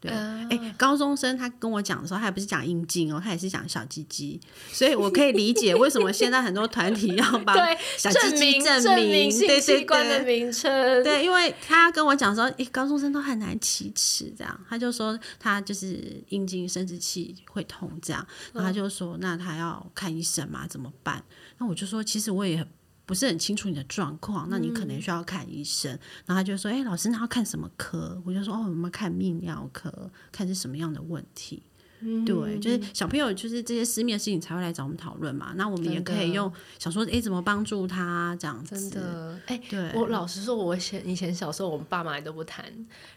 [0.01, 4.39] 对，哎、uh, 欸，高中生他跟我讲的时候，他也不是讲阴茎哦，他也是讲小鸡鸡，
[4.71, 7.53] 所以我可以理解为什么现在很多团体要把
[7.97, 10.71] 小鸡鸡证，证明性器官的名称。
[11.03, 21.21] 对，因为他跟我讲说，哎、欸，高中生都很难启齿，这样，他就说他就是阴茎生殖器会痛，这样，然后他就说，那他要看医生嘛，怎么办？
[21.57, 22.65] 那我就说，其实我也很。
[23.10, 25.91] 不是很清楚你的状况，那你可能需要看医生。
[25.91, 31.64] 嗯、然后他就说：“哎、欸，老师，那要看什么科？”我就说：“哦，我们看泌尿科，看是什么样的问题。
[32.01, 35.53] 嗯”对，就是小朋友，就是这些私密的事情才会来找我们讨论嘛。
[35.55, 38.76] 那我们也可以用想说：“哎、欸，怎么帮助他？”这样子。
[38.76, 39.60] 真的，哎、
[39.95, 42.64] 我老实说，我以前以前小时候，我们爸妈也都不谈，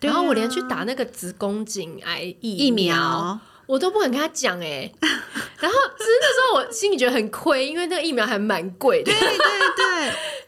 [0.01, 2.67] 然后我连去打那个子宫颈癌疫苗。
[2.67, 9.13] 疫苗我都不敢跟他讲哎、欸， 然后其实那时候我心里觉得很亏，因为那个疫苗还蛮贵的。
[9.13, 9.82] 对对对。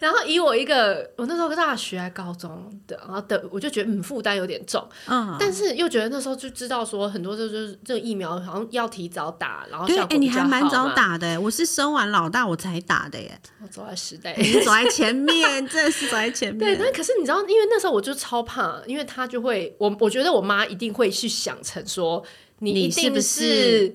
[0.04, 10.06] 然后以我一个，我那时候大学还高中的，然后的我就觉得嗯负担有点重，嗯，但是又觉得那时候就知道说很多就是这个疫苗好像要提早打，然后效果比较好。
[10.08, 13.40] 对，哎，你还蛮早打的，我是生完老大我才打的耶。
[13.62, 16.76] 我走在时代，你走在前面，真的是走在前面。
[16.76, 22.22] 对，但可是你知道，因为那时候我就超怕，因为他就会，我我觉得我妈一定会去想成说
[22.58, 23.94] 你一定是。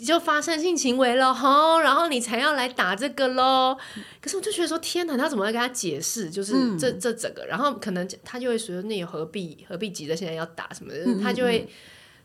[0.00, 3.76] 你就发生性行为了哈，然后你才要来打这个喽。
[4.18, 6.30] 可是我就觉得说，天哪，他怎么来跟他解释？
[6.30, 11.00] 就是这、嗯、这整个，然后可能他就会说，那你何必何必急着现在要打什么的？
[11.04, 11.68] 嗯、他就会，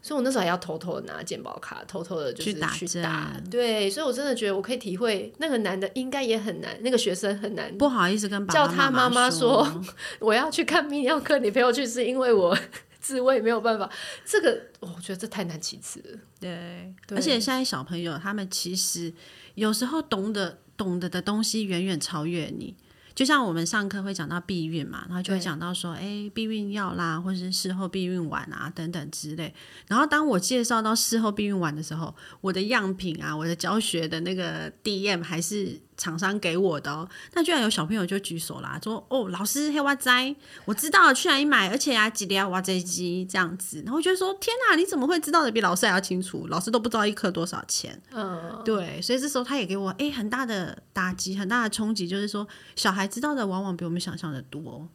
[0.02, 2.70] 所以我那时候还要偷偷的拿健保卡，偷偷的就是去打。
[2.70, 9.68] 去打对，所以我真的觉得我可以体会，那个男的应该也很难，那个学生很难，不好意思跟爸爸叫他妈妈说，
[10.20, 12.58] 我要去看泌尿科，你陪我去是因为我。
[13.06, 13.88] 自慰没有办法，
[14.26, 16.20] 这个我觉得这太难启齿了。
[16.40, 19.14] 对，对，而且现在小朋友他们其实
[19.54, 22.76] 有时候懂得懂得的东西远远超越你。
[23.14, 29.54] 就像我们上课会讲到避孕嘛，然后就会讲到说，哎，避孕药啦，或者是事后避孕丸啊等等之类。
[29.88, 37.10] 然后当我介绍到事后避孕丸的时候，我的样品啊，我的教学的那个 DM 还是厂商给我的哦。
[37.34, 40.36] 那居然有小朋友就举手啦，说，哦，老师黑哇哉，
[40.66, 43.82] 我知道了去哪里买，而且啊几粒哇这鸡这样子。
[43.86, 46.46] 然后我就说，天哪，你怎么会知道的比老师还要清楚？
[46.50, 48.00] 老师都不知道一颗多少钱。
[48.12, 53.06] 嗯，对，所以这时候他也给我哎很大的打击，很大的冲击，就是说小孩。
[53.16, 54.90] 知道的往往比我们想象的多，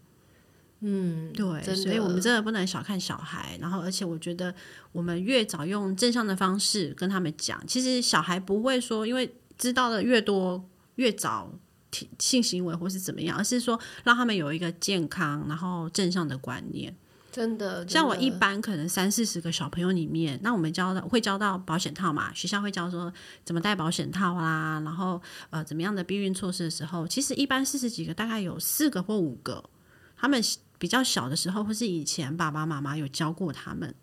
[0.81, 3.57] 嗯，对，所以我们真的不能小看小孩。
[3.59, 4.55] 然后，而且我觉得
[4.93, 10.63] 我们越早用正向的方式跟他们讲，其实小孩不会说，因为知道的越多，
[11.01, 11.51] 越早
[12.19, 16.95] 性行为或是怎么样，而是说让他们有一个健康然后正向的观念。
[17.33, 22.35] 真的，真的像我一般可能三四十个小朋友里面，那我们教到会教到保险套嘛？
[22.35, 23.11] 学校会教说
[23.45, 29.65] 怎么戴保险套啦，然后呃怎么样的避孕措施的时候，其实一般四十几个大概有四个或五个，
[30.17, 30.43] 他们
[30.79, 33.95] 比较小的时候或是以前爸爸妈妈有教过他们，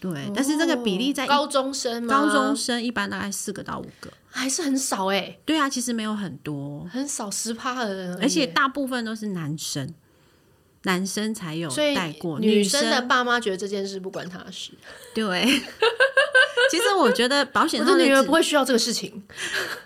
[0.00, 5.40] 对，哦、但是这个比例在高中生，高中生一般大概四个到五个，还是很少哎、欸。
[5.44, 9.94] 对啊，其实没有很多，很少十趴的人，而且大部分都是男生。
[10.84, 14.72] 男生才有带过，女生的爸妈觉得这件事不关他的事。
[15.14, 15.44] 对，
[16.70, 19.22] 其实我觉得保险我的女儿不会需要这个事情，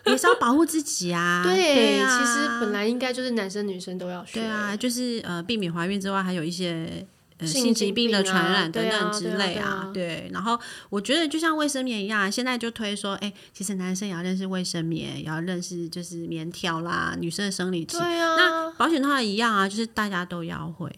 [0.06, 1.42] 也是要保护自己啊。
[1.52, 4.34] 对，其实本来应该就是男生女生都要学。
[4.34, 7.04] 对啊，就是呃，避免怀孕之外，还有一些。
[7.40, 10.30] 性疾病的传染等等之类啊，对。
[10.32, 10.58] 然后
[10.88, 17.98] 我觉得就像卫生棉一样，现在就推说，哎，其实男生也要认识卫生棉，也要认识就是棉条啦，女生的生理期。
[17.98, 18.36] 对啊。
[18.36, 20.90] 那保险套一样啊，就是大家都要会。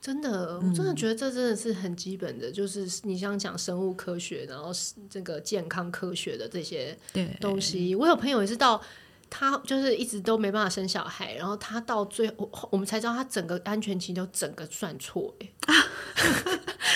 [0.00, 4.72] 真的，我真的觉得这真的是很基本的，就是你像讲生物科学，然后
[5.08, 6.98] 这个健康科学的这些
[7.40, 7.94] 东西。
[7.94, 8.82] 我有朋友也是到。
[9.30, 15.48] 他就是一直都没办法生小孩，然后他到最后，我们才知道他整个安全期都整个算错哎，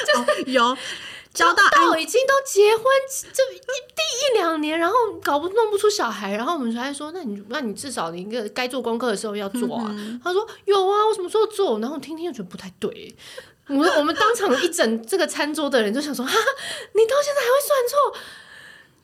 [0.04, 0.76] 就有
[1.32, 2.84] 交到到已经都结婚
[3.32, 9.86] 这一第一两年，然后搞不弄不出小孩，然后我们才说，那你那你至少你一个该做功课的时候要做啊。
[9.90, 11.78] 嗯、他说有啊，我什么时候做？
[11.78, 13.14] 然后听听又觉得不太对，
[13.68, 18.16] 我们我们当场一整这个餐桌的人就想说，哈，你到现在还会算错？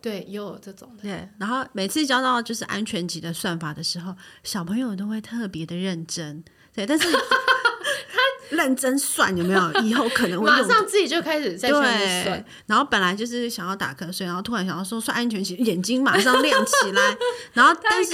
[0.00, 1.02] 对，也有这种的。
[1.02, 6.42] 对，然后每次教到就是安全级的算法的时候，小朋友都会特别的认真。
[6.74, 9.72] 对，但是 他认真算有没有？
[9.82, 11.98] 以后可能会马上自己就开始在算。
[12.24, 17.16] 对，然后本来就是想要打瞌睡，然后突然想要说算安全期，眼睛马上亮起来。
[17.52, 18.12] 然后但是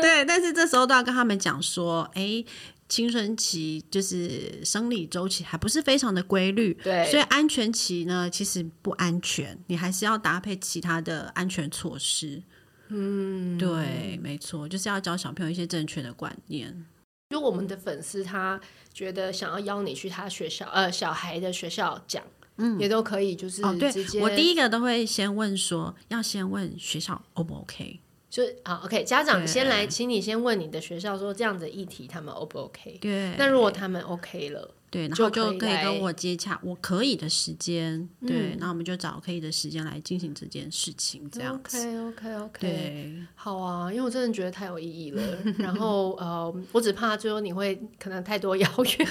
[0.00, 2.44] 对，但是这时候都要跟他们讲说，哎。
[2.90, 12.42] 青春期就是生理周期还不是非常的规律，对，所以安全期呢其实不安全，你还是要搭配其他的安全措施。
[12.88, 16.84] 嗯，对，没错，就是要教小朋友一些正确的观念。
[17.30, 18.60] 如果我们的粉丝他
[18.92, 22.24] 觉得想要邀你去他学校，呃，小孩的学校讲，
[22.56, 23.62] 嗯，也都可以，就是。
[23.64, 23.88] 哦，对，
[24.20, 28.00] 我第一个都会先问说，要先问学校 O 不 OK。
[28.30, 32.96] 就好，OK，家长先来，请你先问你的学校说这样的议题他们 O 不 OK？
[33.00, 41.76] 对，那如果他们 OK 了，对，然后就可以跟我接洽我可以的时间，对，那我们就找可以的时间来进行这件事情，这样子。
[41.78, 45.22] OK，OK，OK，对，好啊，因为我真的觉得太有意义了。
[45.58, 49.06] 然后呃，我只怕最后你会可能太多邀约，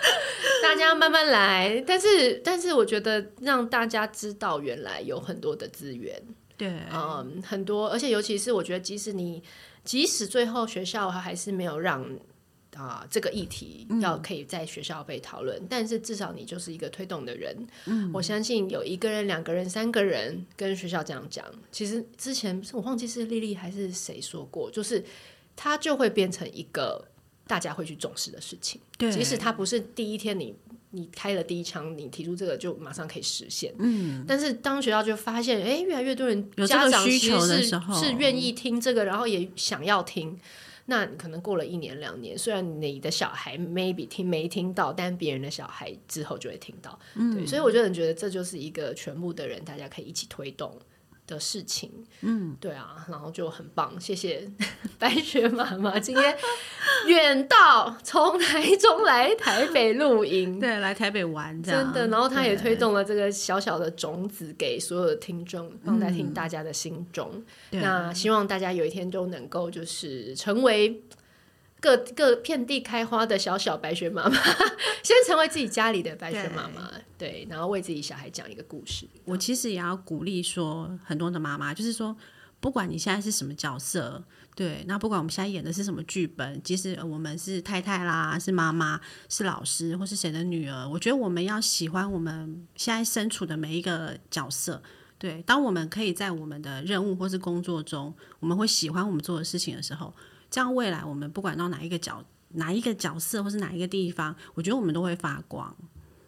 [0.64, 1.84] 大家慢慢来。
[1.86, 6.22] 但是但是我觉得让大家知道原来有很多的资源。
[6.62, 9.42] 对，嗯，很多，而且尤其是我觉得，即使你
[9.82, 12.00] 即使最后学校还是没有让
[12.74, 17.66] 啊、呃，这个议题要可以在学校被讨论，嗯、但是至少你就是一个推动的人。
[17.86, 25.04] 嗯，我相信有一个人、两个人、三个人跟学校这样讲，其实之前我忘记是丽丽还是谁说过，就是
[25.56, 27.04] 它就会变成一个
[27.48, 28.80] 大家会去重视的事情。
[28.96, 30.54] 对，即使它不是第一天你
[30.92, 33.74] 你开了第一枪，你提出这个就马上可以实现。
[33.78, 40.38] 嗯，但是当学校就发现，哎，越来越多人有家长需求的时候，是愿意听这个，然后也想要听。
[40.86, 46.98] 那可能过了一年两年，虽然你的小孩 maybe 听没听到，但别人的小孩之后就会听到。
[47.14, 50.76] 嗯，对，所以我就很觉得这就是一个全部的人大家可以一起推动
[51.26, 54.50] 的事情，嗯，对啊，然后就很棒，谢谢
[54.98, 56.36] 白雪妈妈今天
[57.06, 67.30] 远道从台中来台北露营， 对，来台北玩，真的，然后她也推动了这个小小的种子给所有的听众，放在听大家的心中，
[67.70, 71.02] 嗯，那希望大家有一天都能够就是成为。
[71.82, 74.36] 各各遍地开花的小小白雪妈妈，
[75.02, 79.04] 先成为自己家里的白雪妈妈，对，对，然后为自己小孩讲一个故事。
[79.24, 82.16] 我其实也要鼓励说，很多的妈妈，就是说，
[82.60, 84.22] 不管你现在是什么角色，
[84.54, 94.80] 对，那不管我们现在演的是什么剧本，即使我们是太太啦，是妈妈，是老师，或是谁的女儿，我觉得我们要喜欢我们现在身处的每一个角色。
[95.18, 100.14] 对，当我们可以在我们的任务或是工作中，我们会喜欢我们做的事情的时候。
[100.52, 105.74] 这样未来我们不管到哪一个角哪一个角色或是哪一个地方，我觉得我们都会发光。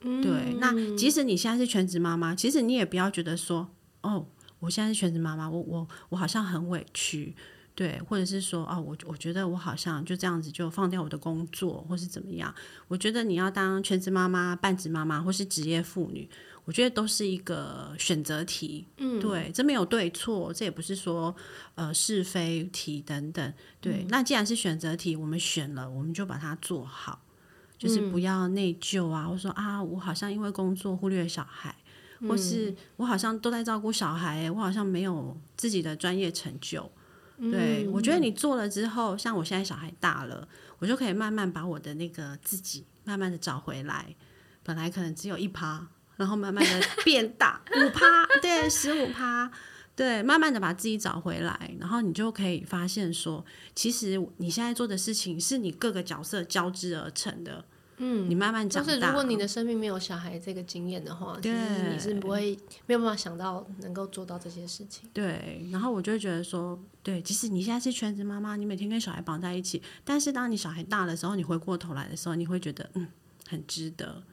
[0.00, 3.68] 嗯、对，那即使你现在是全职妈妈，其实你也不要觉得说，
[4.00, 4.26] 哦，
[4.58, 7.34] 我现在是全职妈妈，我我我好像很委屈，
[7.74, 12.54] 对，或者是说，哦，我我觉得我好像就这样子就放掉我的工作，或是怎么样？
[12.88, 16.28] 我觉得你要当全职妈妈、半职妈妈或是职业妇女。
[16.66, 21.34] 我觉得都是一个选择题，嗯，对，这没有对错，这也不是说
[21.74, 23.52] 呃是非题等等，
[23.82, 24.02] 对。
[24.02, 27.20] 嗯、那既然是选择题，我们选了，我们就把它做好，
[27.76, 31.76] 就是不要内疚啊，我说啊，我好像因为工作忽略小孩，
[32.20, 36.90] 嗯、或是我好像都在照顾小孩，我好像没有自己的专业成就。
[37.36, 40.48] 对，嗯、我觉得你做了之后，像我现在小孩大了，
[40.78, 44.16] 我就可以慢慢把我的那个自己慢慢的找回来，
[44.62, 45.86] 本来可能只有一趴。
[46.16, 48.00] 然后慢慢的变大五趴，
[48.40, 49.50] 对，十五趴，
[49.96, 53.44] 对，慢慢的把自己找回来，然后你就可以发现说，
[53.74, 57.64] 其实你现在做的事情是你各个角色交织而成的。
[57.98, 58.92] 嗯，你慢慢长大。
[58.92, 65.08] 就是如果你的生命没有小孩这个经验的话，对，其实你是不会没有办法想到能够做到这些事情。
[65.12, 73.06] 对，然后我就会觉得说，对，即使你现在是全职妈妈，你每天跟小孩绑在一起，但是当你小孩大的时候，你回过头来的时候，你会觉得，嗯，
[73.48, 74.24] 很值得。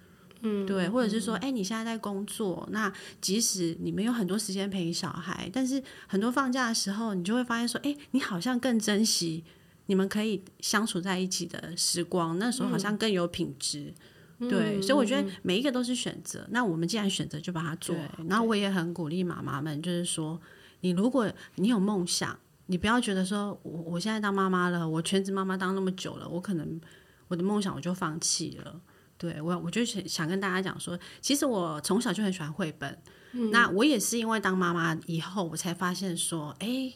[0.41, 9.43] 嗯，对，或者是说，哎、欸，你现在在工作，那即使你们有很多时间陪小孩，但是很多放假的时候，你就会发现说，哎、欸，你好像更珍惜
[9.85, 13.93] 你们可以相处在一起的时光，那时候好像更有品质。
[14.39, 16.47] 嗯、对，所以我觉得每一个都是选择。
[16.49, 17.95] 那我们既然选择，就把它做。
[18.27, 20.41] 然后我也很鼓励妈妈们，就是说，
[20.79, 22.35] 你如果你有梦想，
[22.65, 26.81] 你不要觉得说我我现在当妈妈了，我全职妈妈当那么久了，我可能
[27.27, 28.81] 我的梦想我就放弃了。
[29.21, 32.97] 对我，我就想想跟大家讲说，其实我从小就很喜欢绘本。
[33.33, 36.91] 嗯、那我也是因为当妈妈以后，我才发现说，哎，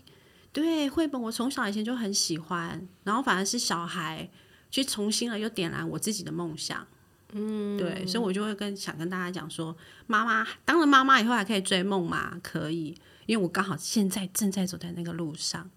[0.52, 4.28] 对，绘本我从小以前就很喜欢，然后反而是小孩
[4.72, 6.88] 去重新了又点燃我自己的梦想。
[7.34, 12.40] 嗯，对，所以我就会跟想跟大家讲说，妈妈当了妈妈以后还可以追梦吗？
[12.42, 12.98] 可以，
[13.28, 15.70] 因为我刚好现在正在走在那个路上。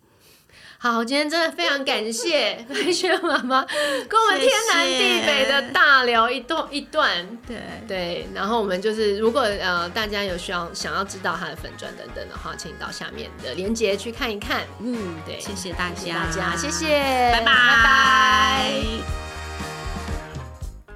[0.78, 3.64] 好，今天真的非常感谢白雪妈妈
[4.08, 7.56] 跟我们天南地北的大聊一段一段，对
[7.88, 14.62] 对，然后我们就是如果呃大家有需要想要知道她的粉专等等的话，请到下面的链接去看一看。
[14.80, 16.88] 嗯，对，谢谢大家，谢谢大家，谢谢，
[17.32, 17.52] 拜拜拜
[17.84, 18.72] 拜。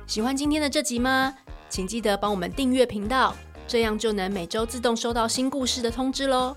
[0.07, 1.35] 喜欢今天的这集吗？
[1.69, 3.35] 请记得帮我们订阅频道，
[3.67, 6.57] 这样就能每周自动收到新故事的通知喽。